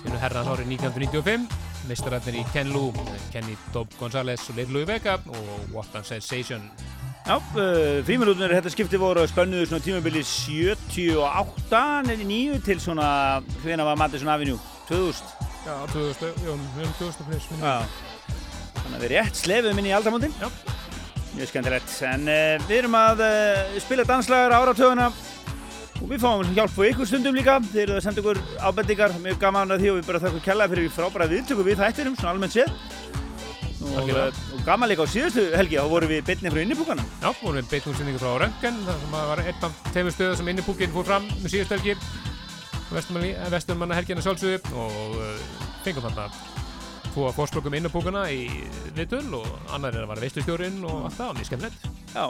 innu 0.07 0.21
herrans 0.23 0.47
árið 0.49 0.71
1995 0.71 1.43
Mistararnir 1.85 2.39
í 2.41 2.45
Ken 2.49 2.71
Lou, 2.73 2.95
Kenny 3.29 3.59
Dobb 3.75 3.93
González 3.99 4.47
og 4.49 4.57
Little 4.57 4.79
Louis 4.79 4.87
Vega 4.89 5.19
og 5.21 5.67
What 5.75 5.93
a 5.99 6.01
Sensation 6.01 6.63
Já, 7.27 7.35
uh, 7.37 7.99
fríminútur 8.09 8.55
þetta 8.57 8.73
skipti 8.73 9.01
voru 9.03 9.27
spönnuðu 9.29 9.67
svona 9.69 9.85
tímabili 9.85 10.23
78, 10.25 11.83
neði 12.07 12.29
9 12.31 12.63
til 12.65 12.81
svona, 12.81 13.09
hvena 13.67 13.85
var 13.91 14.01
Madison 14.01 14.33
Avenue? 14.33 14.57
2000? 14.89 15.29
Já, 15.67 15.75
2000, 15.93 16.33
já, 16.41 16.55
við 16.57 16.87
erum 16.87 16.97
2000 17.03 17.29
plus. 17.29 17.51
Þannig 17.53 18.97
að 18.97 19.05
við 19.05 19.13
rétt 19.13 19.43
slefum 19.43 19.83
inn 19.83 19.91
í 19.91 19.93
aldamótin. 19.99 20.33
Já. 20.41 20.49
Mjög 21.37 21.53
skemmtilegt. 21.53 21.95
En 22.09 22.27
uh, 22.33 22.57
við 22.65 22.81
erum 22.81 22.97
að 22.97 23.23
uh, 23.29 23.79
spila 23.85 24.09
danslagar 24.09 24.57
áratöguna 24.57 25.13
og 25.13 25.32
við 26.13 26.23
fáum 26.23 26.55
hjálp 26.57 26.77
á 26.77 26.83
ykkur 26.91 27.09
stundum 27.09 27.37
líka. 27.37 27.59
Þeir 27.73 27.85
eru 27.87 27.99
að 27.99 28.05
senda 28.05 28.23
ykkur 28.23 28.41
ábendingar, 28.61 29.15
mjög 29.25 29.39
gaman 29.41 29.75
að 29.75 29.85
því 29.85 29.93
og 29.93 29.99
við 29.99 30.09
bara 30.11 30.23
þakka 30.23 30.43
kjallaði 30.47 30.75
fyrir 30.75 30.93
frábæra 30.97 31.29
viðtöku 31.31 31.67
við 31.67 31.81
þættinum, 31.81 32.17
svona 32.19 32.35
almennt 32.35 32.57
séð. 32.57 32.73
Og, 33.83 34.11
uh, 34.15 34.43
og 34.55 34.61
gaman 34.67 34.93
líka 34.93 35.03
á 35.03 35.11
síðustu 35.11 35.49
helgi, 35.57 35.81
þá 35.81 35.89
vorum 35.91 36.13
við 36.13 36.21
beinni 36.29 36.53
frá 36.53 36.61
innibúkana. 36.63 37.07
Já, 37.23 37.29
vorum 37.41 37.59
við 37.59 37.71
beitt 37.73 37.89
útsendingu 37.91 38.21
frá 38.23 38.37
Röngen 38.45 38.79
þar 38.87 39.01
sem 39.03 39.17
að 39.19 39.31
var 39.33 39.43
einn 39.43 39.67
af 39.67 39.81
tveimur 39.89 40.15
stöðu 40.15 40.39
sem 40.39 40.53
innipúkin 40.53 40.95
fór 40.95 41.09
fram 41.09 41.27
með 41.43 41.57
síðust 41.57 41.75
helgi 41.75 41.97
Vesturmanna 42.93 43.97
helgina 43.97 44.23
sjálfsögðu 44.23 44.61
og 44.77 45.17
uh, 45.17 45.55
fengum 45.83 46.05
þarna 46.05 46.29
tvo 47.13 47.29
fórspökkum 47.37 47.75
innipúkana 47.77 48.27
í 48.33 48.47
vitul 48.97 49.25
og 49.41 49.49
annar 49.75 49.97
er 49.97 50.07
að 50.07 50.13
vara 50.13 50.25
veistustjórinn 50.25 50.81
og 50.87 51.09
allt 51.09 51.19
það, 51.19 51.35
mjög 51.41 51.51
skemmtilegt 51.51 51.91
Já, 52.15 52.25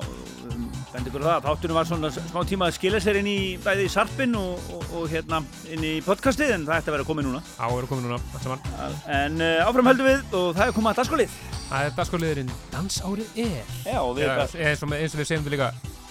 bendi 0.92 1.10
ykkur 1.12 1.24
það. 1.24 1.46
Þáttunum 1.46 1.78
var 1.78 1.88
svona 1.88 2.10
smá 2.14 2.40
tíma 2.48 2.68
að 2.68 2.76
skila 2.78 3.00
sér 3.02 3.20
inn 3.22 3.30
í 3.32 3.38
bæði 3.64 3.88
sarpin 3.92 4.36
og, 4.38 4.60
og, 4.76 4.84
og 5.00 5.08
hérna 5.12 5.42
inn 5.72 5.86
í 5.88 5.94
podcastið 6.04 6.54
en 6.58 6.68
það 6.68 6.78
ætti 6.82 6.92
að 6.92 6.96
vera 6.98 7.08
komið 7.08 7.28
núna. 7.30 7.42
Á 7.56 7.66
eru 7.72 7.90
komið 7.90 8.08
núna 8.08 8.20
allt 8.20 8.44
saman 8.44 9.00
En 9.22 9.40
uh, 9.40 9.64
áfram 9.66 9.88
höldum 9.92 10.10
við 10.10 10.36
og 10.36 10.52
það 10.58 10.66
er 10.68 10.76
komið 10.76 10.92
að 10.92 11.02
dagskólið. 11.02 11.36
Það 11.72 11.86
er 11.86 11.94
dagskóliðurinn 11.96 12.50
Dansárið 12.72 13.38
er 13.40 13.70
Já, 13.86 14.00
við 14.12 14.26
Já, 14.26 14.32
erum 14.32 14.42
og, 14.92 14.98
eins 14.98 15.14
og 15.14 15.22
við 15.22 15.28
segjum 15.30 15.46
við 15.46 15.54
líka 15.54 15.68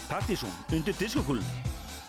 Partysón, 0.09 0.55
undir 0.73 0.95
diskokúlun 0.97 1.51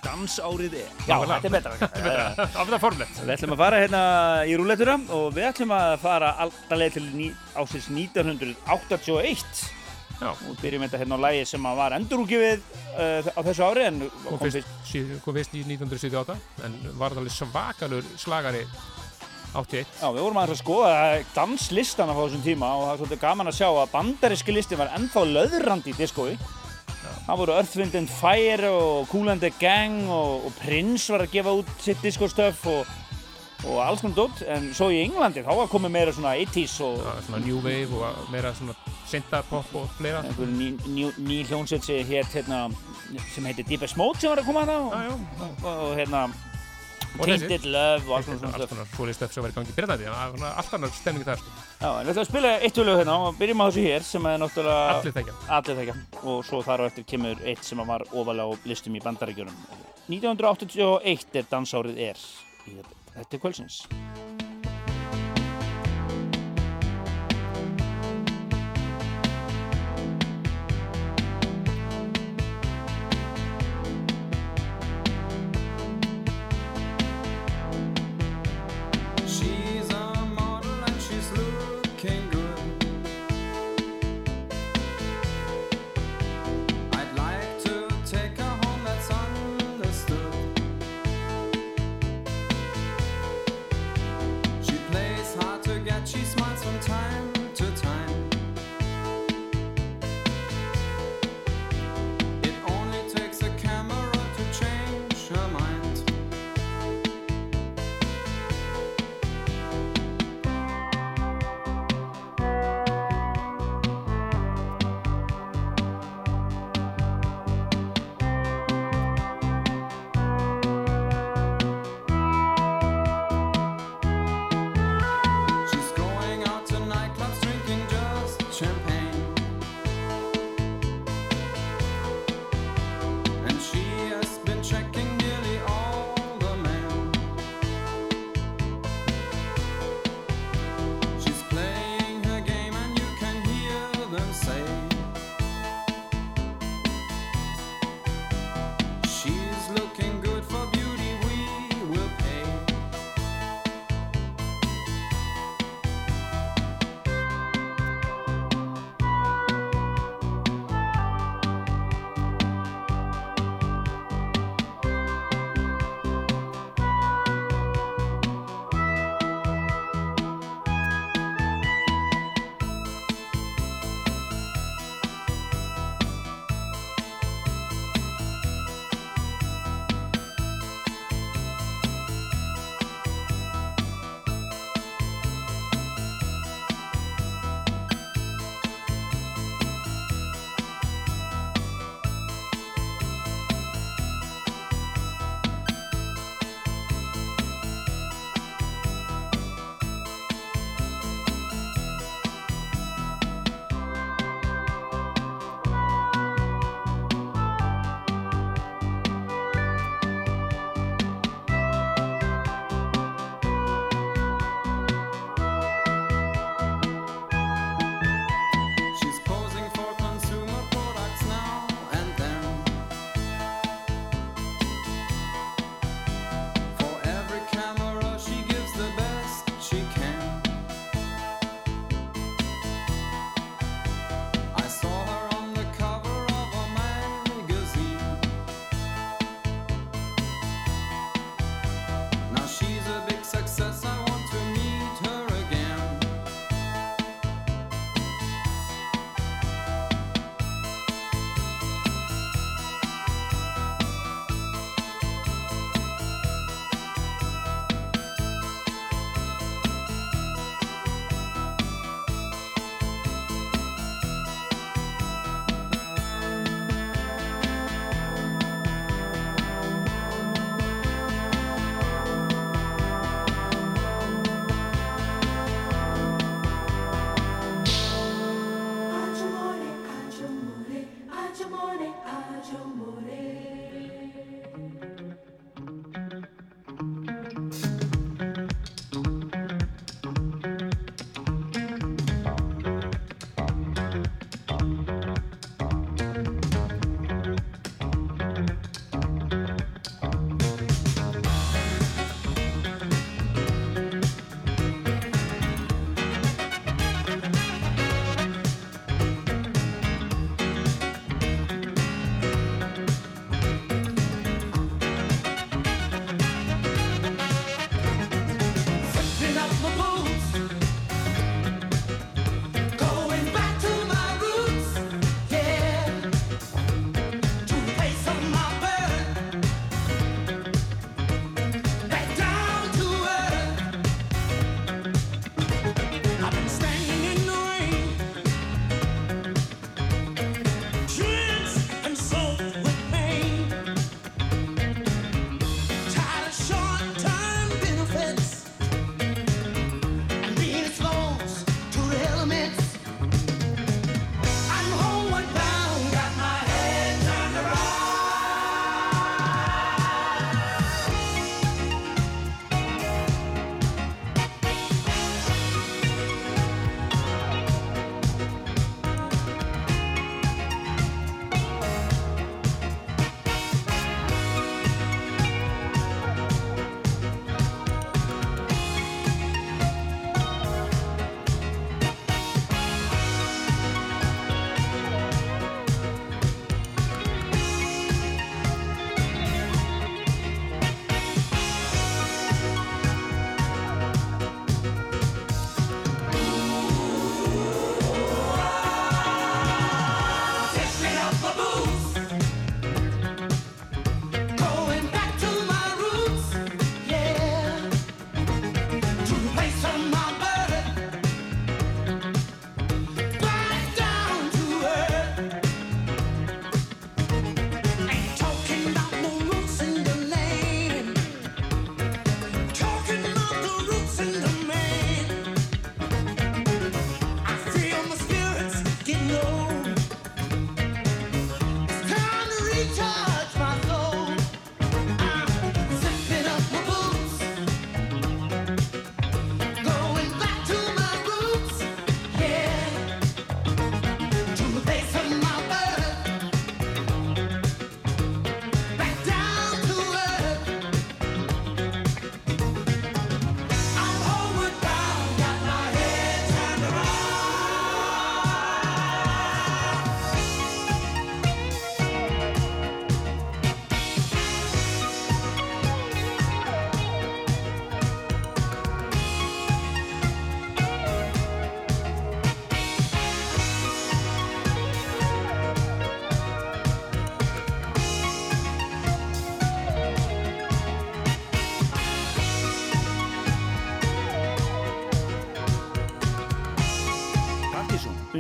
Dansárið 0.03 0.79
er 0.81 0.89
Já, 1.05 1.19
Nákvæmlega. 1.21 1.43
þetta 1.43 1.51
er 1.51 1.53
betra 1.53 2.49
þetta 2.57 2.81
formlegt 2.87 3.21
Við 3.21 3.35
ætlum 3.37 3.55
að 3.55 3.61
fara 3.61 3.83
hérna 3.83 4.03
í 4.49 4.57
rúletura 4.57 4.97
og 5.19 5.29
við 5.37 5.51
ætlum 5.51 5.75
að 5.77 5.93
fara 6.03 6.33
alltaf 6.47 6.81
leið 6.81 6.97
til 6.97 7.05
ní, 7.13 7.29
ásins 7.61 7.91
1981 7.93 9.82
Já, 10.21 10.31
og 10.33 10.57
byrjum 10.63 10.85
þetta 10.87 10.99
hérna 11.03 11.17
á 11.19 11.25
lægi 11.25 11.45
sem 11.51 11.65
var 11.81 11.95
endurúkifið 11.97 12.61
uh, 12.95 13.31
á 13.35 13.41
þessu 13.47 13.65
ári 13.67 13.87
en 13.89 14.01
kom 14.05 14.29
kom 14.29 14.43
fyrst, 14.45 14.69
sí- 14.87 15.05
kom 15.25 15.35
fyrst 15.39 15.55
í 15.59 15.63
1978 15.67 16.37
en 16.69 16.77
var 17.01 17.17
alveg 17.17 17.33
svakalur 17.35 18.07
slagari 18.21 18.63
81 19.53 19.85
Já, 20.01 20.07
við 20.15 20.23
vorum 20.25 20.39
aðeins 20.41 20.57
að 20.57 20.63
skoða 20.63 20.93
danslistana 21.37 22.15
á 22.15 22.21
þessum 22.23 22.45
tíma 22.47 22.71
og 22.77 22.85
það 22.87 22.93
er 22.95 23.01
svolítið 23.03 23.23
gaman 23.27 23.51
að 23.51 23.59
sjá 23.59 23.69
að 23.69 23.91
bandaríski 23.93 24.55
listin 24.57 24.81
var 24.81 24.93
ennþá 24.97 25.25
löðrandi 25.29 25.93
í 25.93 25.99
diskói. 25.99 26.37
Það 27.27 27.39
voru 27.43 27.55
Earth, 27.59 27.75
Wind 27.79 27.95
and 27.99 28.11
Fire 28.11 28.71
og 28.73 29.09
Kool 29.11 29.29
and 29.31 29.43
the 29.45 29.51
Gang 29.61 30.07
og, 30.11 30.47
og 30.49 30.55
Prince 30.63 31.13
var 31.13 31.27
að 31.27 31.35
gefa 31.37 31.53
út 31.61 31.69
sitt 31.83 32.01
diskostöf 32.03 32.65
og, 32.71 32.89
og 33.67 33.81
alls 33.85 34.03
konar 34.03 34.17
dótt. 34.17 34.45
En 34.51 34.71
svo 34.77 34.91
í 34.93 35.03
Englandi 35.05 35.45
þá 35.45 35.53
var 35.57 35.71
komið 35.73 35.95
meira 35.97 36.15
svona 36.15 36.35
80s 36.41 36.79
og 36.87 37.03
Já, 37.03 37.13
svona 37.27 37.43
New 37.45 37.61
Wave 37.65 37.99
og 37.99 38.31
meira 38.33 38.55
svona 38.59 38.77
synthpop 39.11 39.75
og 39.79 39.91
fleira 39.99 40.23
einhver 40.25 40.49
ný, 40.49 40.73
ný, 40.87 41.11
ný 41.21 41.43
hljónsett 41.49 41.85
sem, 41.85 42.01
hét, 42.09 42.33
hérna, 42.33 42.65
sem 43.35 43.45
heitir 43.51 43.69
Deepest 43.69 43.99
Mode 44.01 44.21
sem 44.21 44.33
var 44.33 44.41
að 44.41 44.49
koma 44.49 44.65
að 44.65 44.73
já, 44.73 44.81
og, 45.13 45.45
og, 45.45 45.69
og 45.75 45.95
hérna. 45.99 46.25
Tainted 47.13 47.67
Love 47.69 48.09
og 48.09 48.15
alls 48.17 48.29
konar 48.29 48.39
svona 48.41 48.55
alls 48.57 48.63
stöf. 48.63 48.71
konar 48.73 48.87
svoleið 48.95 49.17
stöf 49.19 49.35
sem 49.35 49.45
var 49.45 49.53
í 49.53 49.57
gangi 49.57 49.73
í 49.73 49.77
Breitlandi 49.77 50.07
það 50.07 50.15
var 50.17 50.39
svona 50.39 50.53
allt 50.63 50.77
annar 50.79 50.95
stemningi 50.97 51.27
þar 51.27 51.43
sko. 51.43 51.53
Já, 51.83 51.89
en 51.91 52.07
við 52.07 52.13
ætlum 52.13 52.23
að 52.23 52.31
spila 52.31 52.53
eitt 52.57 52.81
lög 52.81 53.01
hérna 53.03 53.17
og 53.27 53.37
byrjum 53.41 53.61
á 53.61 53.67
þessu 53.67 53.85
hér 53.85 54.07
sem 54.09 54.29
er 54.31 54.41
náttúrulega 54.41 54.95
allir 54.95 55.17
þekkja 55.19 55.37
Allir 55.59 55.79
þekkja 55.83 55.97
og 56.23 56.41
svo 56.49 56.63
þar 56.65 56.85
á 56.87 56.89
eftir 56.89 57.09
kemur 57.13 57.45
eitt 57.53 57.69
sem 57.69 57.85
var 57.93 58.07
ofalega 58.09 58.49
á 58.49 58.51
listum 58.73 58.97
í 58.97 59.05
bandaríkjunum 59.05 59.61
1981 60.09 61.39
er 61.43 61.53
dansárið 61.53 62.03
er 62.09 62.27
í 62.65 62.79
þetta 62.79 63.02
er 63.17 63.39
kvölsins 63.39 63.89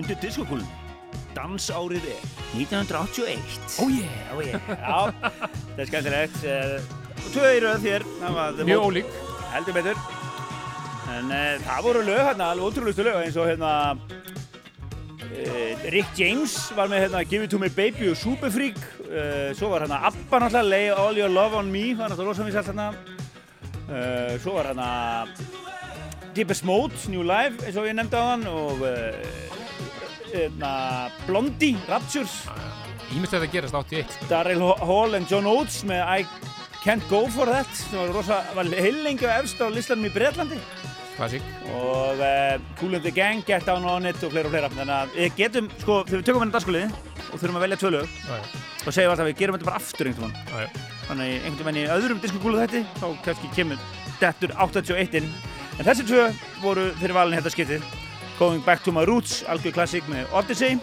undir 0.02 0.18
diskokúlun. 0.22 0.66
Dansárið 1.36 2.08
er 2.12 2.24
1981. 2.58 3.78
Oh 3.80 3.88
yeah! 3.88 4.34
Oh 4.34 4.42
yeah. 4.42 4.72
Já, 4.82 4.98
það 5.76 5.84
er 5.84 5.92
skemmtilegt. 5.92 6.42
Eh, 6.44 7.54
í 7.56 7.62
röð 7.62 7.86
þér. 7.86 8.08
það 8.22 8.64
Mjög 8.66 8.88
ólík. 8.88 9.14
Heldur 9.52 9.78
betur. 9.78 10.02
En 11.12 11.30
uh, 11.30 11.54
það 11.62 11.86
voru 11.86 12.02
lög 12.06 12.20
hérna, 12.24 12.50
alveg 12.52 12.66
ótrúlustu 12.70 13.06
lög 13.06 13.20
eins 13.20 13.38
og 13.38 13.48
hérna 13.50 13.72
uh, 13.92 15.72
Rick 15.92 16.18
James 16.18 16.54
var 16.76 16.90
með 16.90 17.06
hérna 17.06 17.24
Give 17.28 17.46
It 17.46 17.52
To 17.52 17.60
Me 17.60 17.68
Baby 17.72 18.08
og 18.12 18.16
Superfreak 18.20 18.78
uh, 19.08 19.50
svo 19.58 19.72
var 19.74 19.84
hérna 19.84 19.98
Abba 20.08 20.40
náttúrulega 20.44 20.70
Lay 20.70 20.92
All 20.94 21.18
Your 21.18 21.32
Love 21.32 21.58
On 21.58 21.68
Me 21.74 21.90
var 21.98 22.12
náttúrulega 22.12 22.30
rosamins 22.30 22.56
allt 22.60 22.70
hérna 22.72 22.92
svo 24.40 24.54
var 24.56 24.70
hérna 24.70 24.88
Deepest 26.32 26.64
Mode, 26.64 26.96
New 27.12 27.26
Life 27.26 27.66
eins 27.66 27.76
og 27.76 27.90
ég 27.90 27.98
nefndi 27.98 28.16
á 28.16 28.24
hann 28.30 28.46
og 28.48 28.86
hérna 30.32 30.72
Blondie, 31.26 31.76
Raptures. 31.88 32.42
Ímyndstætt 33.12 33.44
að 33.44 33.52
gerast 33.52 33.76
81. 33.76 34.16
Daryl 34.30 34.62
Hall 34.80 35.18
and 35.18 35.28
John 35.30 35.46
Oates 35.50 35.82
með 35.88 36.02
I 36.02 36.26
Can't 36.82 37.04
Go 37.10 37.26
For 37.30 37.50
That 37.50 37.68
sem 37.76 38.00
var, 38.00 38.14
rosa, 38.16 38.40
var 38.56 38.70
heilengi 38.72 39.28
efst 39.28 39.60
á 39.60 39.68
listanum 39.70 40.08
í 40.08 40.12
Breitlandi 40.14 40.58
Klassík. 41.12 41.44
og 41.76 42.18
uh, 42.24 42.56
Cool 42.80 42.96
and 42.96 43.04
the 43.04 43.12
Gang, 43.14 43.44
Get 43.46 43.66
Down 43.68 43.84
On 43.84 44.08
It 44.08 44.22
og 44.24 44.32
fleira 44.32 44.48
og 44.48 44.54
fleira. 44.54 44.70
Þannig 44.72 44.96
að 44.96 45.16
við 45.18 45.36
getum, 45.42 45.68
sko, 45.82 45.98
þegar 46.08 46.22
við 46.22 46.28
tökum 46.30 46.44
henni 46.46 46.56
dagskuliði 46.56 46.88
og 47.28 47.36
þurfum 47.36 47.58
að 47.60 47.66
velja 47.66 47.80
tvö 47.82 47.90
lög 47.94 48.16
og 48.82 48.94
segjum 48.96 49.12
alltaf 49.12 49.24
að 49.24 49.30
við 49.30 49.38
gerum 49.38 49.56
þetta 49.58 49.68
bara 49.68 49.78
aftur 49.78 50.08
einhvern 50.10 50.32
veginn 50.32 50.80
þannig 51.06 51.46
einhvern 51.46 51.68
veginn 51.68 51.82
í 51.82 51.90
öðrum 51.92 52.22
diskokúlu 52.22 52.62
þætti 52.64 52.82
þá 52.98 53.06
kannski 53.26 53.50
kemur 53.54 53.84
dettur 54.22 54.54
81 54.56 55.18
inn. 55.20 55.28
En 55.78 55.86
þessi 55.86 56.06
tvö 56.08 56.24
voru 56.64 56.88
fyrir 56.98 57.16
valin 57.16 57.38
þetta 57.38 57.52
skiptið 57.54 57.86
Going 58.42 58.64
Back 58.64 58.82
to 58.82 58.92
My 58.92 59.04
Roots, 59.06 59.44
algjör 59.46 59.70
klassík 59.76 60.06
með 60.10 60.32
Odyssey. 60.34 60.74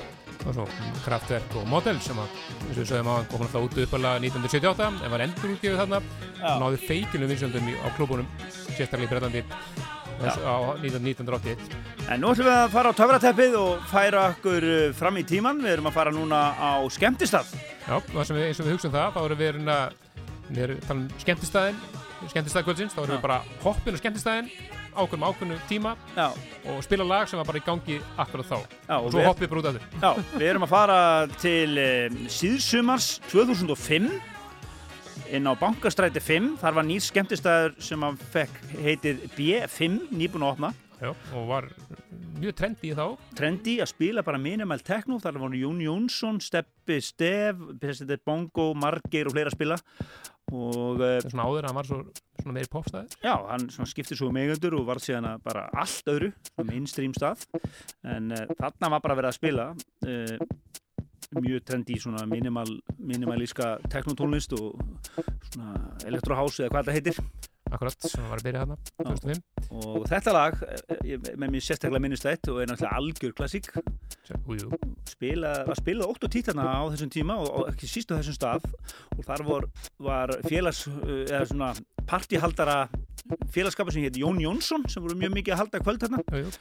Og 0.47 0.53
svo 0.55 0.64
Kraftwerk 1.03 1.57
og 1.60 1.66
Model 1.68 1.97
sem 1.99 2.16
að, 2.16 2.38
eins 2.55 2.70
og 2.70 2.78
við 2.78 2.88
sögum 2.88 3.10
á, 3.12 3.16
kom 3.28 3.43
alltaf 3.43 3.66
út 3.66 3.76
uppalega 3.84 4.22
1978 4.24 4.88
en 4.88 5.12
var 5.12 5.24
endur 5.26 5.51
útgefið 5.57 5.76
þarna. 5.82 5.99
Og 6.39 6.64
náði 6.64 6.80
feikinu 6.86 7.28
vinsjöldum 7.28 7.68
á 7.84 7.88
klúbunum 7.97 8.32
sérstaklega 8.47 9.03
í 9.03 9.12
Breitlandi 9.12 9.43
á 10.24 10.55
1981. 10.86 11.76
En 12.07 12.24
nú 12.24 12.32
ætlum 12.32 12.47
við 12.47 12.55
að 12.62 12.72
fara 12.78 12.95
á 12.95 12.99
töfrateppið 13.01 13.60
og 13.66 13.86
færa 13.91 14.24
okkur 14.30 14.72
uh, 14.72 14.80
fram 14.95 15.20
í 15.20 15.28
tíman. 15.28 15.60
Við 15.60 15.76
erum 15.76 15.91
að 15.91 15.99
fara 15.99 16.16
núna 16.16 16.41
á 16.55 16.80
skemmtistað. 16.95 17.51
Já, 17.84 17.97
og 17.99 18.20
við, 18.24 18.43
eins 18.47 18.64
og 18.64 18.70
við 18.70 18.78
hugsaum 18.78 18.95
það, 18.95 19.16
þá 19.18 19.24
erum 19.26 19.43
við 19.43 19.51
erum 19.51 19.74
að, 19.76 20.03
að 20.47 20.78
tala 20.88 21.01
um 21.01 21.07
skemmtistæðin, 21.28 21.88
skemmtistæðkvöldsins, 22.24 22.95
þá 22.95 23.03
erum 23.03 23.18
við 23.18 23.26
bara 23.28 23.43
hoppin 23.68 23.99
á 23.99 24.01
skemmtistæðin, 24.05 24.53
ákveðum 25.04 25.28
ákveðnum 25.30 25.62
tíma 25.70 25.93
Já, 26.16 26.28
og 26.74 26.82
spila 26.86 27.06
lag 27.08 27.30
sem 27.30 27.39
var 27.39 27.47
bara 27.50 27.62
í 27.62 27.66
gangi 27.66 28.00
akkurat 28.20 28.50
þá. 28.50 28.58
já, 28.88 28.95
Og 29.00 29.12
svo 29.14 29.24
við 29.39 29.50
bara 29.54 29.62
út 29.64 29.70
af 29.72 29.78
þér. 29.78 29.88
já, 30.02 30.12
við 30.39 30.47
erum 30.50 30.68
að 30.68 30.74
fara 30.76 31.00
til 31.39 31.78
um, 31.86 32.20
síðsumars 32.39 33.10
2005 33.32 34.10
inn 35.30 35.45
á 35.45 35.54
Bankastræti 35.60 36.22
5. 36.24 36.54
Þar 36.62 36.78
var 36.80 36.88
nýr 36.88 37.04
skemmtistæður 37.06 37.76
sem 37.86 38.06
að 38.08 38.22
fekk 38.34 38.62
heitið 38.82 39.26
B5, 39.36 40.00
nýbúin 40.10 40.45
að 40.47 40.54
opna. 40.56 40.72
Já, 41.00 41.12
og 41.38 41.45
var 41.47 41.68
mjög 42.39 42.56
trendi 42.60 42.89
í 42.89 42.95
þá. 42.97 43.06
Trendi 43.38 43.78
að 43.84 43.91
spila 43.91 44.24
bara 44.26 44.39
minimal 44.41 44.82
techno. 44.84 45.20
Þar 45.22 45.38
var 45.43 45.56
Jón 45.56 45.80
Jónsson, 45.84 46.41
Steppi 46.43 46.97
Stef, 47.04 47.62
Bongo, 48.26 48.74
Margeir 48.76 49.30
og 49.30 49.36
fleira 49.36 49.52
að 49.54 49.56
spila. 49.60 49.78
Og 50.50 51.00
Það 51.00 51.14
er 51.14 51.28
svona 51.28 51.45
áður 51.45 51.60
að 51.60 51.70
hann 51.70 51.78
var 51.80 51.89
svo, 51.89 52.00
svona 52.39 52.56
meiri 52.56 52.72
popstæður. 52.74 53.18
Já, 53.24 53.34
hann 53.50 53.91
skipti 53.91 54.18
svo 54.18 54.32
um 54.32 54.39
eigendur 54.41 54.78
og 54.80 54.88
varð 54.89 55.06
síðan 55.06 55.30
bara 55.45 55.68
allt 55.78 56.12
öðru, 56.12 56.32
mainstream 56.66 57.14
stað 57.18 57.45
en 58.08 58.34
uh, 58.36 58.45
þarna 58.60 58.93
var 58.95 59.04
bara 59.06 59.20
verið 59.20 59.32
að 59.32 59.38
spila 59.38 59.68
uh, 60.10 60.38
mjög 61.38 61.66
trendi 61.68 62.00
svona 62.02 62.26
minimal, 62.30 62.68
minimalíska 62.97 63.76
teknotónlist 63.91 64.56
og 64.58 64.80
svona 65.52 65.76
elektrohouse 66.10 66.66
eða 66.66 66.74
hvað 66.74 66.89
þetta 66.89 66.97
heitir 66.97 67.49
Akkurat, 67.70 68.07
sem 68.09 68.26
var 68.26 68.39
að 68.41 68.47
byrja 68.47 68.61
þarna, 68.63 68.78
2005. 68.97 69.41
og 69.70 70.07
þetta 70.09 70.34
lag, 70.34 70.55
eh, 70.65 71.17
með 71.38 71.51
mér 71.53 71.65
sérstaklega 71.65 72.01
minnistætt 72.01 72.49
og 72.49 72.61
er 72.63 72.72
náttúrulega 72.72 72.97
algjör 72.97 73.36
klassík. 73.38 73.70
Spila, 75.09 75.53
var 75.67 75.78
spilað 75.78 76.09
ótt 76.09 76.26
og 76.26 76.34
títt 76.34 76.49
þarna 76.49 76.65
á 76.65 76.84
þessum 76.93 77.13
tíma 77.13 77.38
og, 77.43 77.49
og 77.59 77.70
ekki 77.74 77.89
síst 77.89 78.09
á 78.09 78.17
þessum 78.17 78.38
stað. 78.38 78.67
Og 79.17 79.24
þar 79.28 79.45
vor, 79.45 79.70
var 80.01 80.34
félags 80.47 80.88
uh, 80.89 81.24
eða 81.28 81.45
svona 81.49 81.72
partihaldara 82.09 82.82
félagskapur 83.53 83.93
sem 83.93 84.05
hétt 84.07 84.17
Jón 84.17 84.39
Jónsson 84.41 84.86
sem 84.89 85.03
voru 85.03 85.17
mjög 85.20 85.36
mikið 85.38 85.53
að 85.55 85.61
halda 85.63 85.82
kvöld 85.84 86.05
jú. 86.39 86.51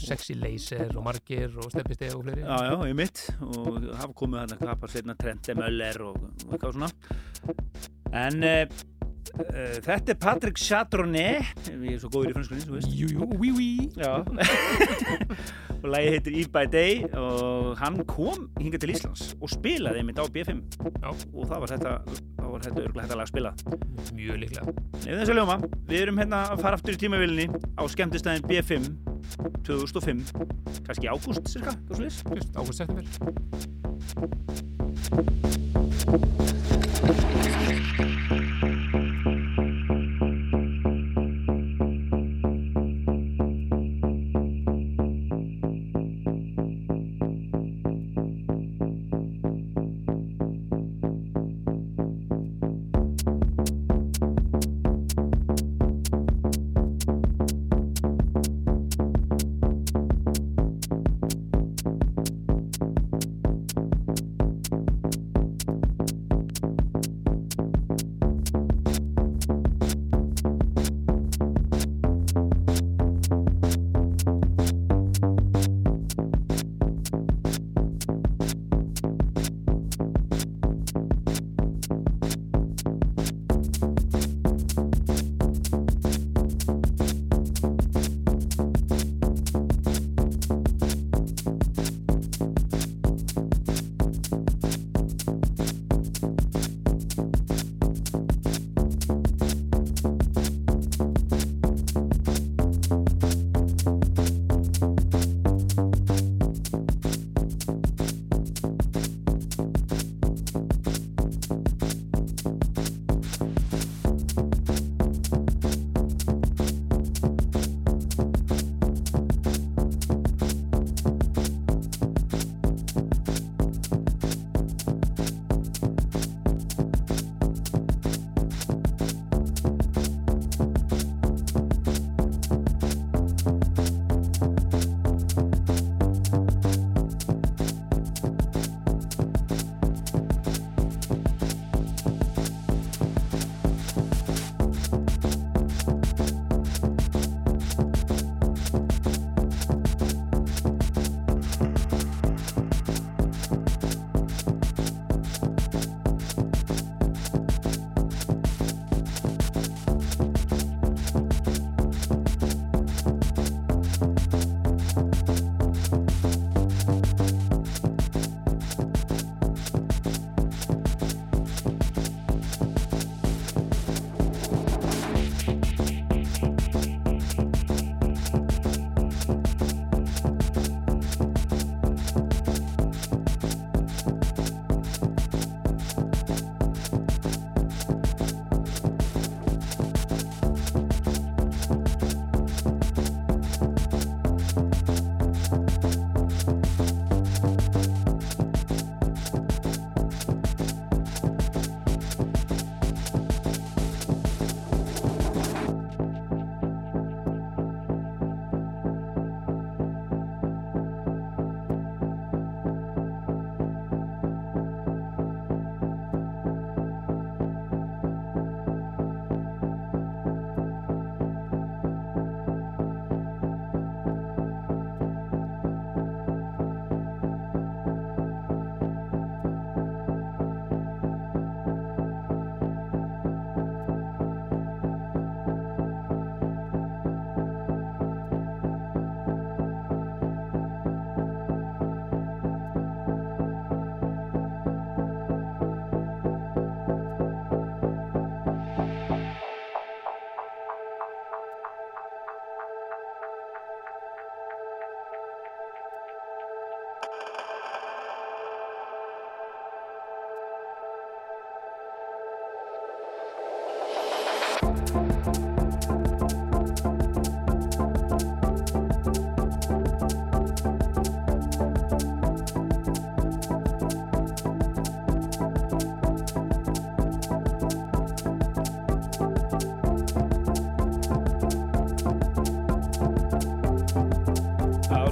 Sexy 0.00 0.34
Laser 0.36 0.90
og 0.96 1.04
Margir 1.06 1.52
og 1.60 1.70
Steppi 1.72 1.96
Stef 1.96 2.16
og 2.16 2.24
fleiri. 2.24 2.42
Já, 2.44 2.56
já, 2.68 2.74
ég 2.90 2.96
mitt 2.98 3.22
og 3.40 3.78
hafa 3.96 4.12
komið 4.16 4.42
þarna 4.42 4.58
hvað 4.60 4.80
bara 4.82 4.92
setna 4.92 5.16
Trente 5.20 5.56
Möller 5.56 6.00
og, 6.04 6.18
og 6.46 6.56
eitthvað 6.56 6.76
svona. 6.76 6.90
En 8.10 8.44
uh, 9.38 9.76
þetta 9.84 10.14
er 10.14 10.18
Patrick 10.20 10.60
Chardonnay. 10.60 11.40
Ég 11.70 11.96
er 11.96 12.00
svo 12.02 12.10
góður 12.12 12.32
í 12.32 12.36
franskunni, 12.38 12.64
þú 12.66 12.76
veist. 12.78 12.90
Jú, 12.96 13.06
jú, 13.14 13.28
oui, 13.40 13.50
oui. 13.56 13.70
Já. 13.98 14.12
Og 15.80 15.86
lagi 15.88 16.10
heitir 16.12 16.34
Eat 16.36 16.50
by 16.52 16.66
Day 16.68 17.06
og 17.16 17.78
hann 17.80 18.02
kom 18.04 18.50
hingað 18.60 18.82
til 18.82 18.90
Íslands 18.92 19.30
og 19.40 19.48
spilaði 19.48 20.02
einmitt 20.02 20.20
á 20.20 20.28
B5 20.28 20.60
Já. 21.00 21.08
og 21.08 21.46
það 21.48 21.62
var 21.62 21.70
þetta 21.72 21.92
þá 22.10 22.44
var 22.44 22.60
þetta 22.66 22.82
örgulega 22.84 23.16
lag 23.16 23.24
að 23.24 23.32
spila. 23.32 23.50
Mjög 24.12 24.36
líklega. 24.42 24.64
Nefnir 24.98 25.22
þess 25.22 25.32
að 25.32 25.38
ljóma, 25.40 25.56
við 25.88 25.98
erum 26.02 26.20
hérna 26.20 26.38
að 26.50 26.66
fara 26.66 26.76
aftur 26.76 26.98
í 26.98 27.00
tímavillinni 27.00 27.46
á 27.80 27.82
skemmtistæðin 27.88 28.44
B5 28.50 28.92
2005 29.64 30.20
kannski 30.86 31.08
ágúst, 31.08 31.48
cirka, 31.48 31.72
hvað 31.88 31.96
svo 31.96 32.04
leys 32.04 32.18
Fyrst, 32.28 32.52
ágúst 32.56 32.80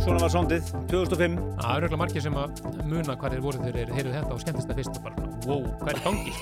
september. 0.08 0.18
gamla 0.18 0.28
sándið, 0.32 0.62
2005 0.88 1.36
Það 1.58 1.70
eru 1.76 1.84
regla 1.86 1.98
margir 2.00 2.22
sem 2.24 2.36
að 2.38 2.48
muna 2.88 3.16
hvað 3.18 3.34
þeir 3.34 3.42
voru 3.44 3.58
þegar 3.62 3.76
þeir 3.78 3.92
heyrðu 3.98 4.12
þetta 4.16 4.32
og 4.34 4.40
skemmtist 4.42 4.68
það 4.68 4.78
fyrst 4.78 4.98
og 4.98 5.02
bara, 5.04 5.16
wow, 5.46 5.62
hvað 5.82 5.90
er 5.92 6.00
gangi? 6.06 6.32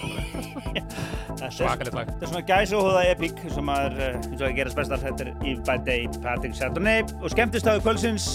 Svakalegt 1.56 1.94
lag. 1.96 2.10
Þetta 2.10 2.26
er 2.26 2.30
svona 2.32 2.44
gæsuhóða 2.50 3.02
epic 3.12 3.42
sem 3.54 3.68
er, 3.76 3.96
uh, 3.96 4.18
eins 4.20 4.40
og 4.40 4.46
að 4.48 4.54
gerast 4.60 4.78
bestar, 4.78 5.02
þetta 5.02 5.26
er 5.26 5.32
Eve 5.50 5.62
by 5.66 5.76
Day, 5.86 6.06
Patrick 6.24 6.54
Chardonnay 6.58 7.02
og 7.20 7.28
skemmtistaðu 7.34 7.82
kvöldsins 7.84 8.28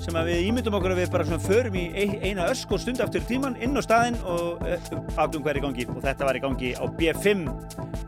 sem 0.00 0.16
að 0.16 0.30
við 0.30 0.46
ímyndum 0.48 0.76
okkur 0.78 0.94
að 0.94 1.02
við 1.02 1.10
bara 1.12 1.26
svona 1.28 1.42
förum 1.44 1.74
í 1.76 1.82
ein- 1.92 2.14
eina 2.24 2.46
ösk 2.48 2.70
og 2.72 2.80
stund 2.80 3.02
aftur 3.04 3.20
tíman 3.28 3.58
inn 3.60 3.76
á 3.76 3.82
staðinn 3.84 4.16
og 4.24 4.62
uh, 4.64 4.78
aftum 5.20 5.42
hver 5.44 5.58
í 5.60 5.64
gangi 5.66 5.84
og 5.92 5.98
þetta 6.06 6.24
var 6.30 6.38
í 6.38 6.40
gangi 6.40 6.70
á 6.72 6.84
B5 6.88 7.44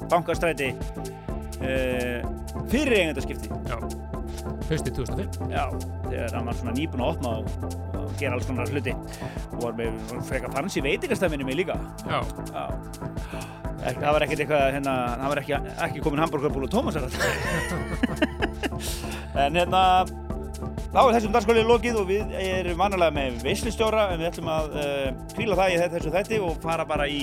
bankastræti 0.09 0.71
uh, 0.73 2.25
fyrir 2.73 2.97
eigendaskipti 3.03 3.53
Já, 3.69 3.77
haustið 4.73 4.99
2005. 5.01 5.51
Já, 5.53 5.65
þegar 6.09 6.37
hann 6.37 6.49
var 6.51 6.59
svona 6.59 6.75
nýbúin 6.77 7.05
að 7.05 7.13
opna 7.15 7.33
og, 7.41 7.45
og 8.01 8.15
gera 8.21 8.37
alls 8.37 8.49
konar 8.49 8.73
hluti 8.73 8.95
og 8.95 9.59
var 9.63 9.77
með 9.79 9.99
frekar 10.29 10.55
fancy 10.55 10.83
veitingastæminni 10.85 11.47
mig 11.49 11.59
líka 11.63 11.77
Já, 12.09 12.21
Já. 12.53 12.65
Ek, 13.83 13.97
það 13.99 14.13
var 14.15 14.25
ekkert 14.27 14.43
eitthvað, 14.45 14.65
hérna, 14.77 14.93
það 15.19 15.33
var 15.33 15.41
ekki, 15.43 15.55
ekki 15.89 16.03
komin 16.05 16.23
hambúrgarbúl 16.23 16.67
og 16.69 16.71
tómasar 16.71 17.03
En 19.43 19.57
hérna, 19.57 19.83
þá 20.93 21.01
er 21.03 21.15
þessum 21.17 21.35
dagskólið 21.37 21.69
lokið 21.71 21.99
og 22.03 22.09
við 22.11 22.35
erum 22.43 22.81
vanalega 22.81 23.17
með 23.17 23.39
veislistjóra 23.47 24.09
en 24.13 24.23
við 24.23 24.31
ætlum 24.31 24.51
að 24.53 24.77
uh, 24.83 25.07
kvíla 25.35 25.59
það 25.59 25.75
í 25.75 25.81
þessu 25.95 26.13
þætti 26.17 26.41
og 26.47 26.59
fara 26.63 26.87
bara 26.89 27.09
í 27.11 27.23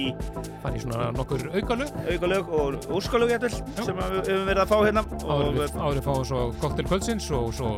fann 0.63 0.75
ég 0.75 0.83
svona 0.83 1.09
nokkur 1.15 1.45
aukalög 1.53 1.93
aukalög 2.09 2.53
og 2.59 2.89
úrskalög 2.97 3.33
jætvel 3.35 3.51
sem 3.53 3.99
við 3.99 4.17
höfum 4.19 4.49
verið 4.49 4.63
að 4.63 4.71
fá 4.71 4.77
hérna 4.83 5.05
og 5.23 5.45
við, 5.57 5.77
áður 5.77 5.99
við 5.99 6.07
fáum 6.09 6.25
svo 6.31 6.41
koktel 6.63 6.87
kvöldsins 6.89 7.29
og 7.35 7.53
svo 7.59 7.73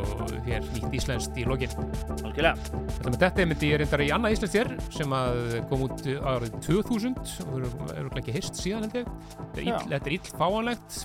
hér 0.46 0.66
nýtt 0.72 0.96
íslenskt 0.98 1.38
í 1.38 1.46
lokin. 1.48 1.76
algjörlega 2.22 2.56
Þetta 2.62 3.12
með 3.12 3.20
þetta 3.22 3.46
myndi 3.50 3.70
ég 3.72 3.82
reyndar 3.82 4.04
í 4.04 4.10
annað 4.14 4.36
íslenskt 4.36 4.58
hér 4.58 4.72
sem 4.92 5.16
að 5.16 5.40
kom 5.70 5.86
út 5.86 6.04
árið 6.32 6.58
2000 6.66 7.22
og 7.46 7.56
eru 7.96 8.12
ekki 8.20 8.36
hist 8.36 8.58
síðan 8.58 8.88
held 8.88 9.02
ég. 9.02 9.14
Þetta 9.56 10.04
er 10.04 10.14
ill 10.16 10.34
fáanlegt. 10.38 11.02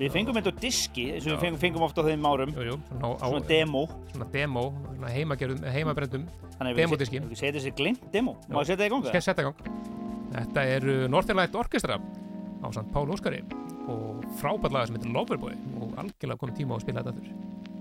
Við 0.00 0.12
fengum 0.14 0.36
þetta 0.38 0.52
á 0.52 0.60
diski 0.62 1.06
eins 1.14 1.26
og 1.28 1.40
við 1.44 1.58
fengum, 1.62 1.84
ofta 1.86 2.04
á 2.04 2.08
þeim 2.08 2.26
árum 2.30 2.52
Jú, 2.56 2.66
jú, 2.70 2.76
svona, 2.88 3.10
á, 3.12 3.26
svona 3.26 3.46
demo 3.50 3.82
svona 4.12 4.28
demo, 4.32 4.64
svona 4.94 5.12
heimagerðum, 5.14 5.66
heimabrendum. 5.76 6.24
Þannig 6.58 6.80
Demodiski. 6.80 7.20
Við 7.30 7.40
setja 7.40 7.54
þessi 7.58 7.72
glimt 7.76 8.02
demo 8.12 8.36
Má 8.48 8.60
ég 8.60 8.70
setja 8.70 8.80
það 8.82 8.88
í 8.88 8.92
ganga? 8.94 9.12
Skal 9.12 9.24
setja 9.28 9.44
í 9.44 9.48
gang. 9.48 9.58
Þetta 10.30 10.64
eru 10.76 10.96
Northernlight 11.10 11.56
Orchestra 11.58 11.96
á 12.60 12.66
samt 12.76 12.92
Pál 12.94 13.08
Óskari 13.10 13.40
og 13.90 14.20
frábært 14.38 14.74
laga 14.76 14.86
sem 14.90 14.98
heitir 14.98 15.14
Loverboy 15.14 15.56
og 15.80 15.96
algjörlega 15.98 16.38
komið 16.42 16.60
tíma 16.60 16.76
á 16.76 16.78
að 16.78 16.84
spila 16.84 17.02
þetta 17.02 17.14
aftur. 17.16 17.28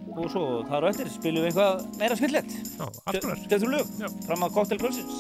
Og 0.09 0.31
svo 0.33 0.43
þar 0.67 0.87
á 0.87 0.89
eftir 0.89 1.11
spilum 1.13 1.43
við 1.45 1.51
eitthvað 1.51 1.83
meira 1.99 2.15
skemmtilegt 2.17 2.55
Já, 2.79 2.85
allt 2.87 3.21
konar. 3.23 3.43
Stöður 3.45 3.73
lög 3.75 3.91
Já. 4.01 4.07
Fram 4.25 4.45
að 4.47 4.55
Cocktail 4.55 4.79
Kvöldsins 4.81 5.17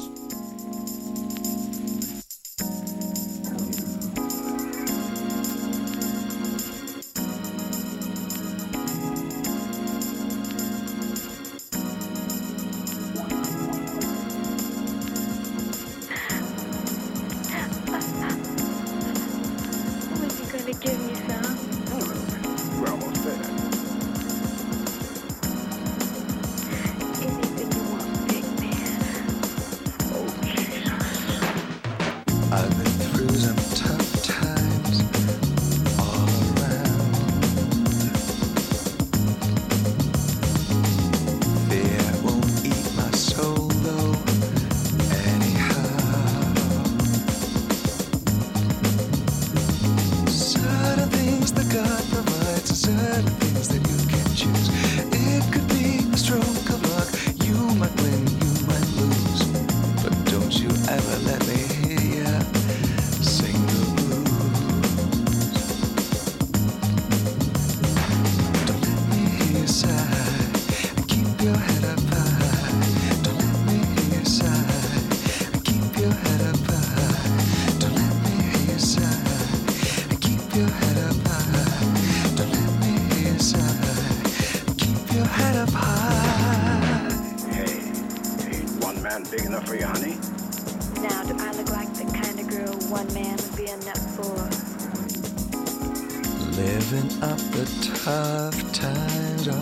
tough 98.09 98.71
times 98.71 99.47
all 99.47 99.55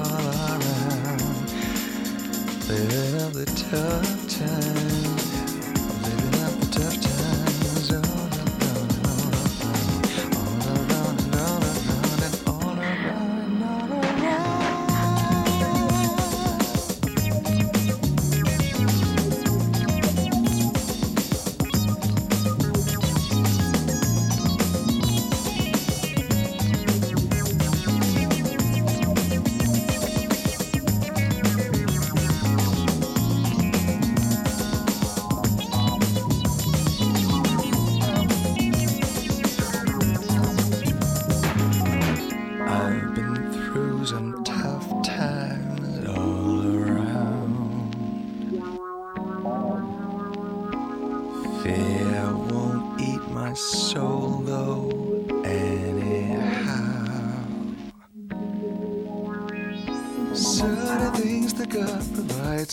around. 0.56 1.52
Living 2.70 3.22
up 3.22 3.34
the 3.34 3.46
tough 3.70 4.17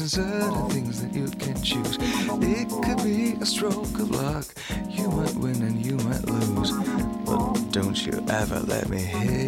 and 0.04 0.10
certain 0.10 0.68
things 0.68 1.00
that 1.00 1.14
you 1.14 1.28
can 1.38 1.54
choose. 1.62 1.96
It 2.42 2.68
could 2.84 3.02
be 3.02 3.40
a 3.40 3.46
stroke 3.46 3.98
of 3.98 4.10
luck. 4.10 4.44
You 4.90 5.08
might 5.08 5.34
win 5.36 5.62
and 5.62 5.84
you 5.84 5.96
might 5.96 6.22
lose. 6.26 6.72
But 7.24 7.72
don't 7.72 8.04
you 8.04 8.22
ever 8.28 8.60
let 8.60 8.90
me 8.90 8.98
hear 8.98 9.43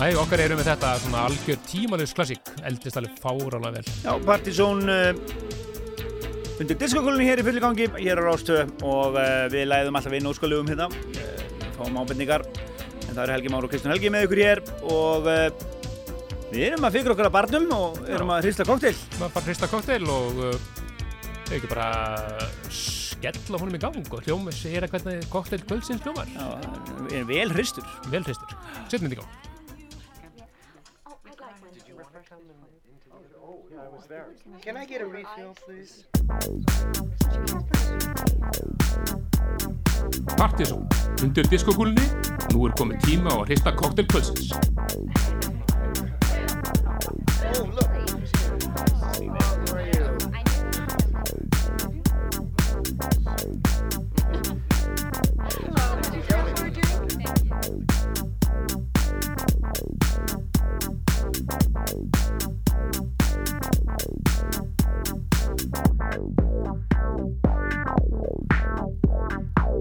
Æ, 0.00 0.14
okkar 0.16 0.40
eru 0.40 0.56
með 0.56 0.70
þetta 0.70 0.90
svona 1.02 1.22
algjör 1.28 1.58
tímalus 1.68 2.14
klassík, 2.16 2.46
eldist 2.64 2.96
alveg 2.96 3.18
fárálega 3.20 3.74
vel. 3.74 3.88
Já, 4.00 4.12
Partizón 4.24 4.78
uh, 4.88 5.10
undir 6.56 6.78
diskokólunni 6.80 7.26
hér 7.28 7.42
í 7.42 7.44
fulli 7.44 7.60
gangi, 7.60 7.88
hér 7.98 8.16
á 8.16 8.24
Rástöð 8.24 8.70
og 8.80 9.18
uh, 9.20 9.44
við 9.52 9.66
læðum 9.68 9.98
alltaf 10.00 10.14
inn 10.16 10.30
óskalugum 10.30 10.70
hérna, 10.72 10.86
uh, 10.88 11.66
fáum 11.76 11.98
ábendingar, 12.00 12.46
en 12.46 13.10
það 13.10 13.20
eru 13.26 13.34
Helgi 13.34 13.52
Már 13.52 13.66
og 13.68 13.74
Kristján 13.74 13.92
Helgi 13.92 14.12
með 14.14 14.24
ykkur 14.24 14.40
hér 14.40 14.62
og 14.94 15.28
við 16.54 16.64
erum 16.70 16.88
að 16.88 16.96
fikra 16.96 17.14
okkar 17.18 17.28
að 17.28 17.36
barnum 17.36 17.68
og 17.76 18.00
erum 18.08 18.32
að 18.32 18.48
hrista 18.48 18.68
kokteil. 18.70 18.96
Maður 19.18 19.36
bara 19.36 19.46
hrista 19.50 19.70
kokteil 19.74 20.08
og 20.16 20.42
ekki 21.50 21.72
bara 21.74 21.90
skella 22.72 23.60
honum 23.60 23.76
í 23.76 23.84
gang 23.84 24.00
og 24.00 24.24
hljóma 24.24 24.56
sér 24.56 24.88
að 24.88 24.96
hvernig 24.96 25.28
kokteil 25.28 25.60
kvöldsins 25.66 26.00
hljómar. 26.08 26.32
Já, 26.32 26.48
við 27.04 27.20
erum 27.20 27.30
vel 27.34 27.48
hristur. 27.58 27.94
Vel 28.08 28.24
hristur. 28.24 28.58
Setjum 28.88 29.10
þetta 29.10 29.20
í 29.20 29.22
gang. 29.22 29.49
Can 34.62 34.76
I 34.76 34.84
get 34.84 35.00
a 35.00 35.06
refill, 35.06 35.54
please? 35.64 36.04
Partizón, 40.36 40.88
undir 41.22 41.46
diskokúlunni, 41.48 42.06
nú 42.52 42.66
er 42.66 42.74
komin 42.76 42.98
tíma 43.04 43.30
á 43.32 43.40
að 43.40 43.46
hrista 43.50 43.72
kokteil 43.76 44.08
kvöldsins. 44.08 44.52
Oh, 47.56 47.66
look. 47.74 47.90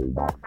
Bye. 0.10 0.40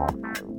Bye. 0.00 0.49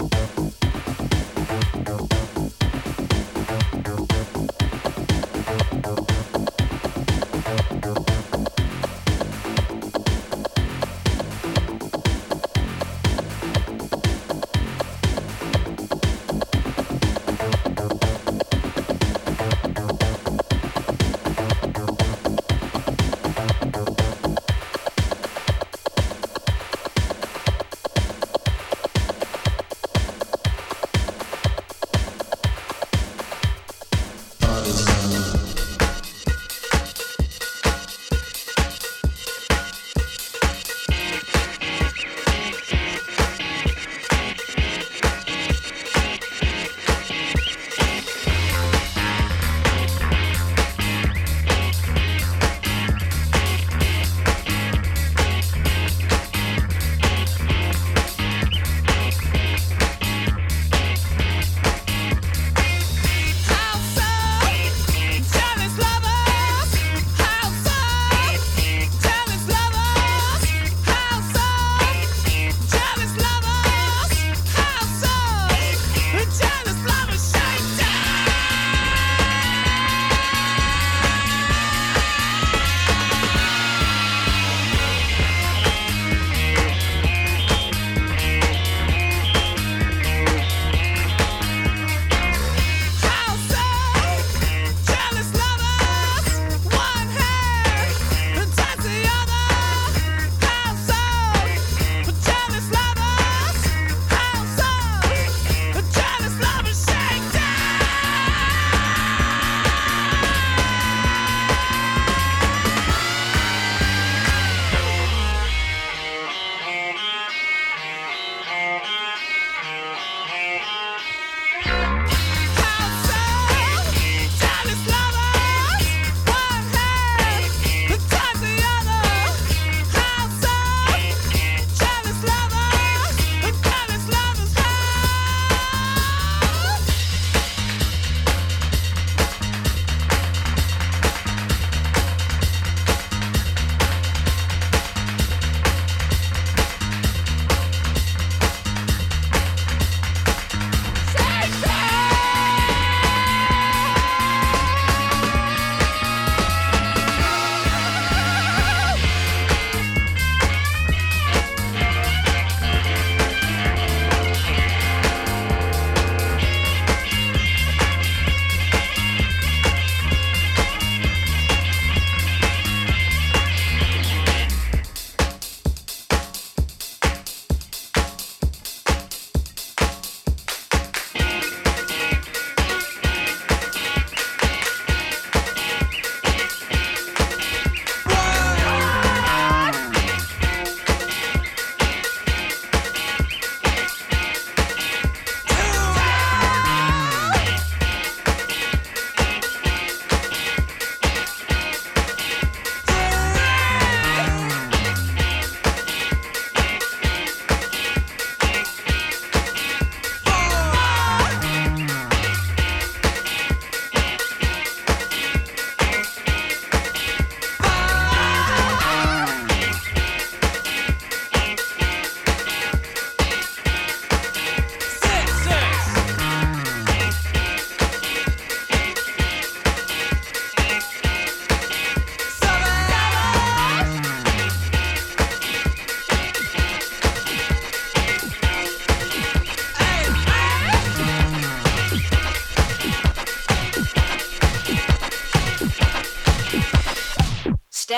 you. 0.00 0.21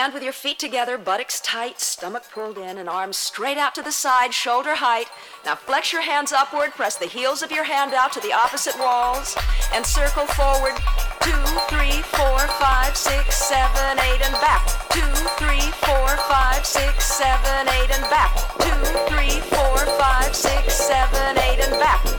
Stand 0.05 0.13
with 0.13 0.23
your 0.23 0.35
feet 0.35 0.59
together, 0.59 0.99
buttocks 0.99 1.41
tight, 1.41 1.81
stomach 1.81 2.25
pulled 2.31 2.59
in, 2.59 2.77
and 2.77 2.91
arms 2.91 3.17
straight 3.17 3.57
out 3.57 3.75
to 3.75 3.81
the 3.81 3.91
side, 3.91 4.35
shoulder 4.35 4.75
height. 4.75 5.07
Now 5.47 5.55
flex 5.55 5.95
your 5.95 6.03
hands 6.03 6.31
upward, 6.31 6.73
press 6.73 6.99
the 6.99 7.07
heels 7.07 7.43
of 7.43 7.51
your 7.51 7.65
hand 7.65 7.95
out 7.95 8.13
to 8.13 8.21
the 8.21 8.31
opposite 8.31 8.79
walls, 8.79 9.35
and 9.73 9.87
circle 9.87 10.27
forward. 10.27 10.77
Two, 11.23 11.41
three, 11.73 12.03
four, 12.13 12.39
five, 12.61 12.95
six, 12.95 13.35
seven, 13.35 13.99
eight, 13.99 14.21
and 14.21 14.35
back. 14.45 14.67
Two, 14.91 15.01
three, 15.41 15.73
four, 15.89 16.09
five, 16.29 16.67
six, 16.67 17.07
seven, 17.07 17.67
eight, 17.81 17.91
and 17.91 18.05
back. 18.11 18.37
Two, 18.61 18.85
three, 19.09 19.41
four, 19.57 19.79
five, 19.97 20.37
six, 20.37 20.75
seven, 20.75 21.39
eight, 21.39 21.61
and 21.61 21.81
back. 21.81 22.14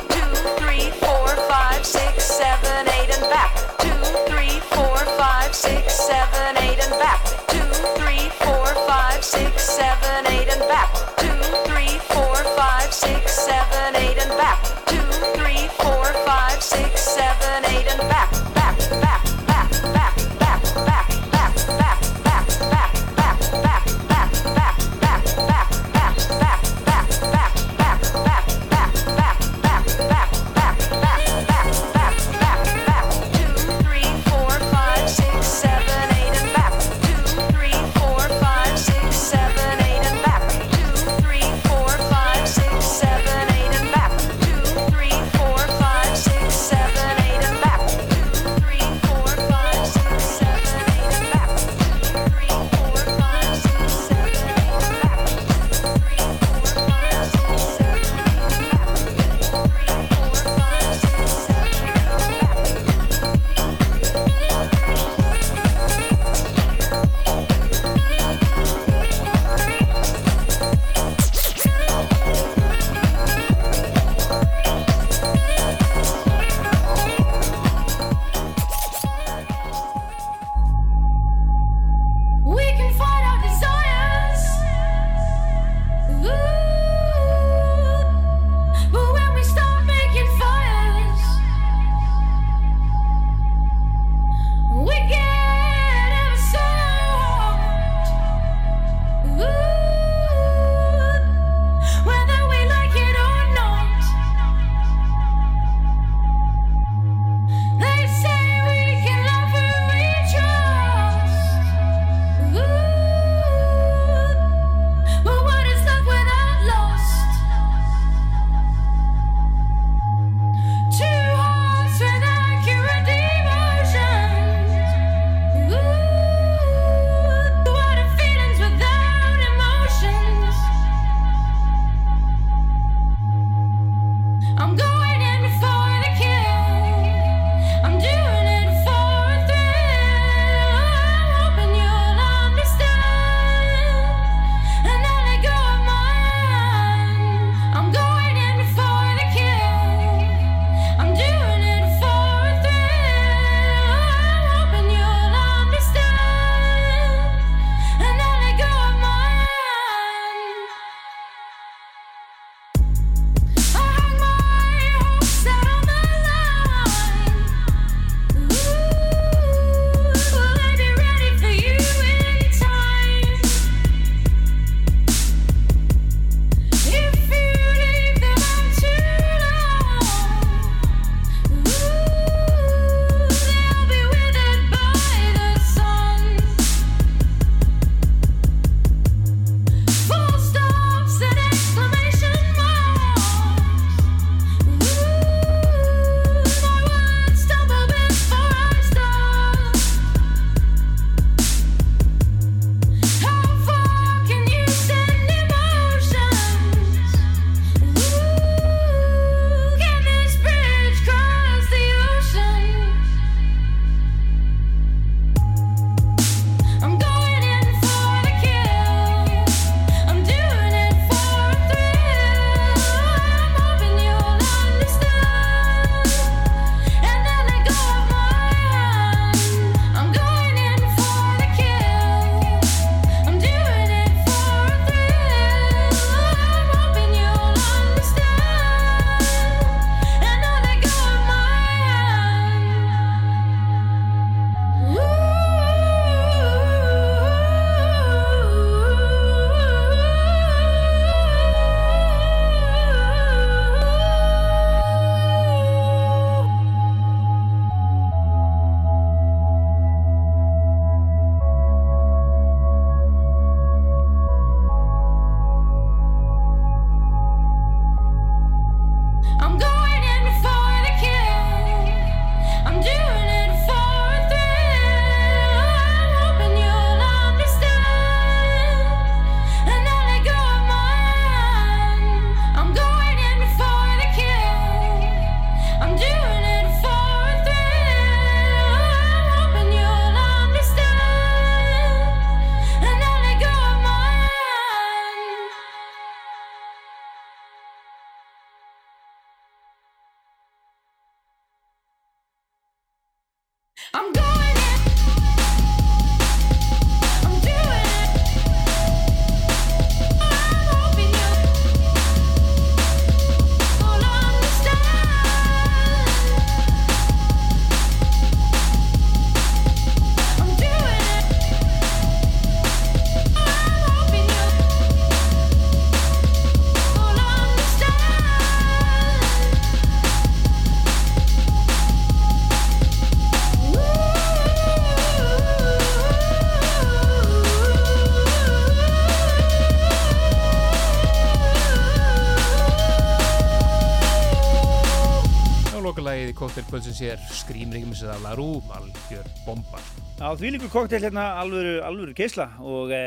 Lagið 346.76 346.92
í 346.92 346.96
kóttelkvöldsins 346.96 347.00
hér 347.00 347.20
Screaming 347.32 347.86
Mrs. 347.88 348.22
Larú, 348.24 348.62
algjör 348.74 349.26
bomba. 349.46 349.80
Já, 350.20 350.36
því 350.36 350.50
líku 350.56 350.70
koktel 350.70 351.02
hérna 351.04 351.38
alvöru, 351.40 351.82
alvöru 351.84 352.14
keisla 352.16 352.50
og 352.60 352.92
e, 352.92 353.00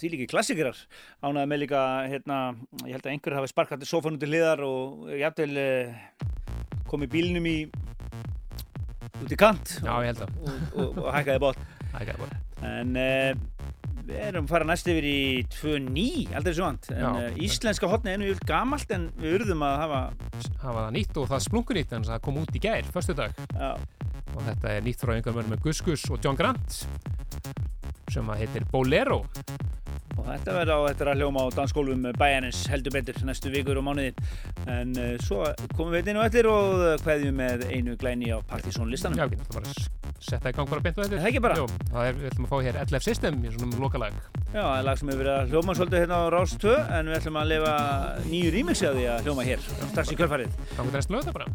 því 0.00 0.10
líki 0.14 0.26
klassikerar 0.30 0.76
ánaði 1.22 1.50
með 1.50 1.60
líka 1.64 1.82
hérna, 2.08 2.38
ég 2.86 2.96
held 2.96 3.04
að 3.06 3.12
einhver 3.12 3.36
hafi 3.36 3.50
sparkað 3.52 3.84
sofan 3.88 4.16
út 4.16 4.24
í 4.24 4.30
hliðar 4.30 4.62
og 4.64 5.10
jafnvel 5.20 5.56
e, 5.60 5.68
komið 6.88 7.12
bílnum 7.12 7.46
í 7.50 7.56
út 9.20 9.32
í 9.32 9.36
kant 9.40 9.76
Já, 9.84 9.92
ég 10.00 10.12
held 10.12 10.24
að. 10.24 10.34
og, 10.40 10.50
og, 10.80 11.00
og 11.04 11.10
hækkaði 11.16 11.42
bótt 11.44 11.60
Hækkaði 11.92 12.20
bótt. 12.24 12.36
en 12.64 12.96
e, 12.96 13.10
við 14.10 14.26
erum 14.26 14.48
fara 14.50 14.66
næst 14.68 14.90
yfir 14.90 15.06
í 15.06 15.20
2.9 15.54 16.36
aldrei 16.38 16.54
svo 16.56 16.66
vant 16.66 16.90
en 16.92 17.00
Já. 17.00 17.10
e, 17.22 17.32
íslenska 17.46 17.90
hotni 17.90 18.14
er 18.14 18.20
nú 18.20 18.28
yfir 18.30 18.48
gamalt 18.50 18.94
en 18.96 19.08
við 19.20 19.38
urðum 19.40 19.64
að 19.66 19.76
hafa 19.84 20.00
hafa 20.64 20.84
það 20.84 20.92
nýtt 20.98 21.20
og 21.22 21.30
það 21.30 21.44
splunkunýtt 21.46 21.96
en 21.96 22.06
það 22.10 22.22
kom 22.26 22.40
út 22.42 22.54
í 22.54 22.64
gær, 22.66 22.92
förstu 22.94 23.16
dag 23.18 23.42
Já. 23.54 23.72
og 24.34 24.40
þetta 24.48 24.76
er 24.76 24.86
nýtt 24.86 25.04
frá 25.04 25.16
einhver 25.16 25.36
mönnum 25.36 25.56
með 25.56 25.66
Gus 25.68 25.82
Gus 25.86 26.06
og 26.10 26.22
John 26.24 26.38
Grant 26.38 26.80
sem 28.10 28.32
að 28.32 28.42
heitir 28.42 28.66
Bolero 28.72 29.22
og 30.18 30.26
þetta 30.26 30.54
verður 30.54 30.72
á 30.74 30.80
þetta 30.90 31.14
hljóma 31.16 31.44
á 31.46 31.54
dansskólum 31.54 32.08
bæjarins 32.18 32.60
heldur 32.70 32.94
betur 32.94 33.20
næstu 33.26 33.52
vikur 33.52 33.78
og 33.80 33.86
mánuði 33.86 34.10
en 34.70 34.92
uh, 34.98 35.14
svo 35.24 35.44
komum 35.76 35.94
við 35.94 36.12
inn 36.12 36.20
á 36.20 36.26
eftir 36.26 36.48
og 36.50 36.84
hveðjum 37.04 37.40
með 37.40 37.66
einu 37.70 37.96
glæni 38.00 38.32
á 38.34 38.38
Partizón 38.50 38.90
listanum 38.92 39.20
Já, 39.20 39.28
við 39.30 39.44
ætlum 39.44 39.60
bara 39.60 39.74
setja 40.20 40.52
í 40.52 40.56
gang 40.56 40.70
bara 40.70 40.84
beint 40.84 40.98
þetta 40.98 41.16
Er 41.16 41.22
það 41.22 41.30
ekki 41.30 41.44
bara? 41.46 41.58
Jú, 41.60 41.68
það 41.92 42.08
er, 42.08 42.18
við 42.18 42.30
ætlum 42.32 42.48
að 42.48 42.52
fá 42.52 42.58
hér 42.66 42.80
LF 42.84 43.06
System 43.06 43.40
í 43.40 43.54
svona 43.54 43.70
lokalag 44.00 44.28
Já, 44.50 44.64
það 44.64 44.78
er 44.80 44.86
lag 44.86 44.98
sem 44.98 45.10
hefur 45.10 45.20
verið 45.20 45.34
að 45.36 45.52
hljóma 45.52 45.74
svolítið 45.78 46.00
hérna 46.02 46.16
á 46.18 46.24
Rás 46.34 46.54
2 46.58 46.72
en 46.96 47.10
við 47.10 47.16
ætlum 47.20 47.36
að 47.38 47.50
lifa 47.52 47.74
nýju 48.26 48.50
rýmixi 48.54 48.88
að 48.88 48.96
því 48.98 49.04
að 49.12 49.28
hljóma 49.28 49.44
hér 49.46 49.62
strax 49.92 50.10
í 50.10 50.18
kjörfarið 50.18 50.56
Þá 50.72 50.80
getur 50.80 50.96
næstu 50.96 51.14
lögða 51.14 51.34
bara. 51.36 51.46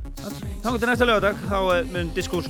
Þannig 0.64 0.80
til 0.80 0.90
næsta 0.92 1.10
lögadag 1.10 1.44
þá 1.50 1.60
eh, 1.76 1.92
mun 1.92 2.14
disko 2.16 2.42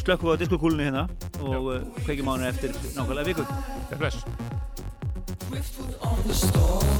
slökkum 0.00 0.30
við 0.30 0.32
á 0.32 0.42
diskokúlunni 0.46 0.88
hérna 0.88 1.04
og 1.44 1.68
uh, 1.74 1.84
kveikjum 2.06 2.32
á 2.32 2.34
henni 2.38 2.48
eftir 2.48 2.72
nákvæmlega 2.96 3.28
viku. 3.28 3.44
Þetta 3.44 3.98
er 3.98 4.04
bless 4.06 4.24
On 6.02 6.18
the 6.26 6.34
storm 6.34 6.92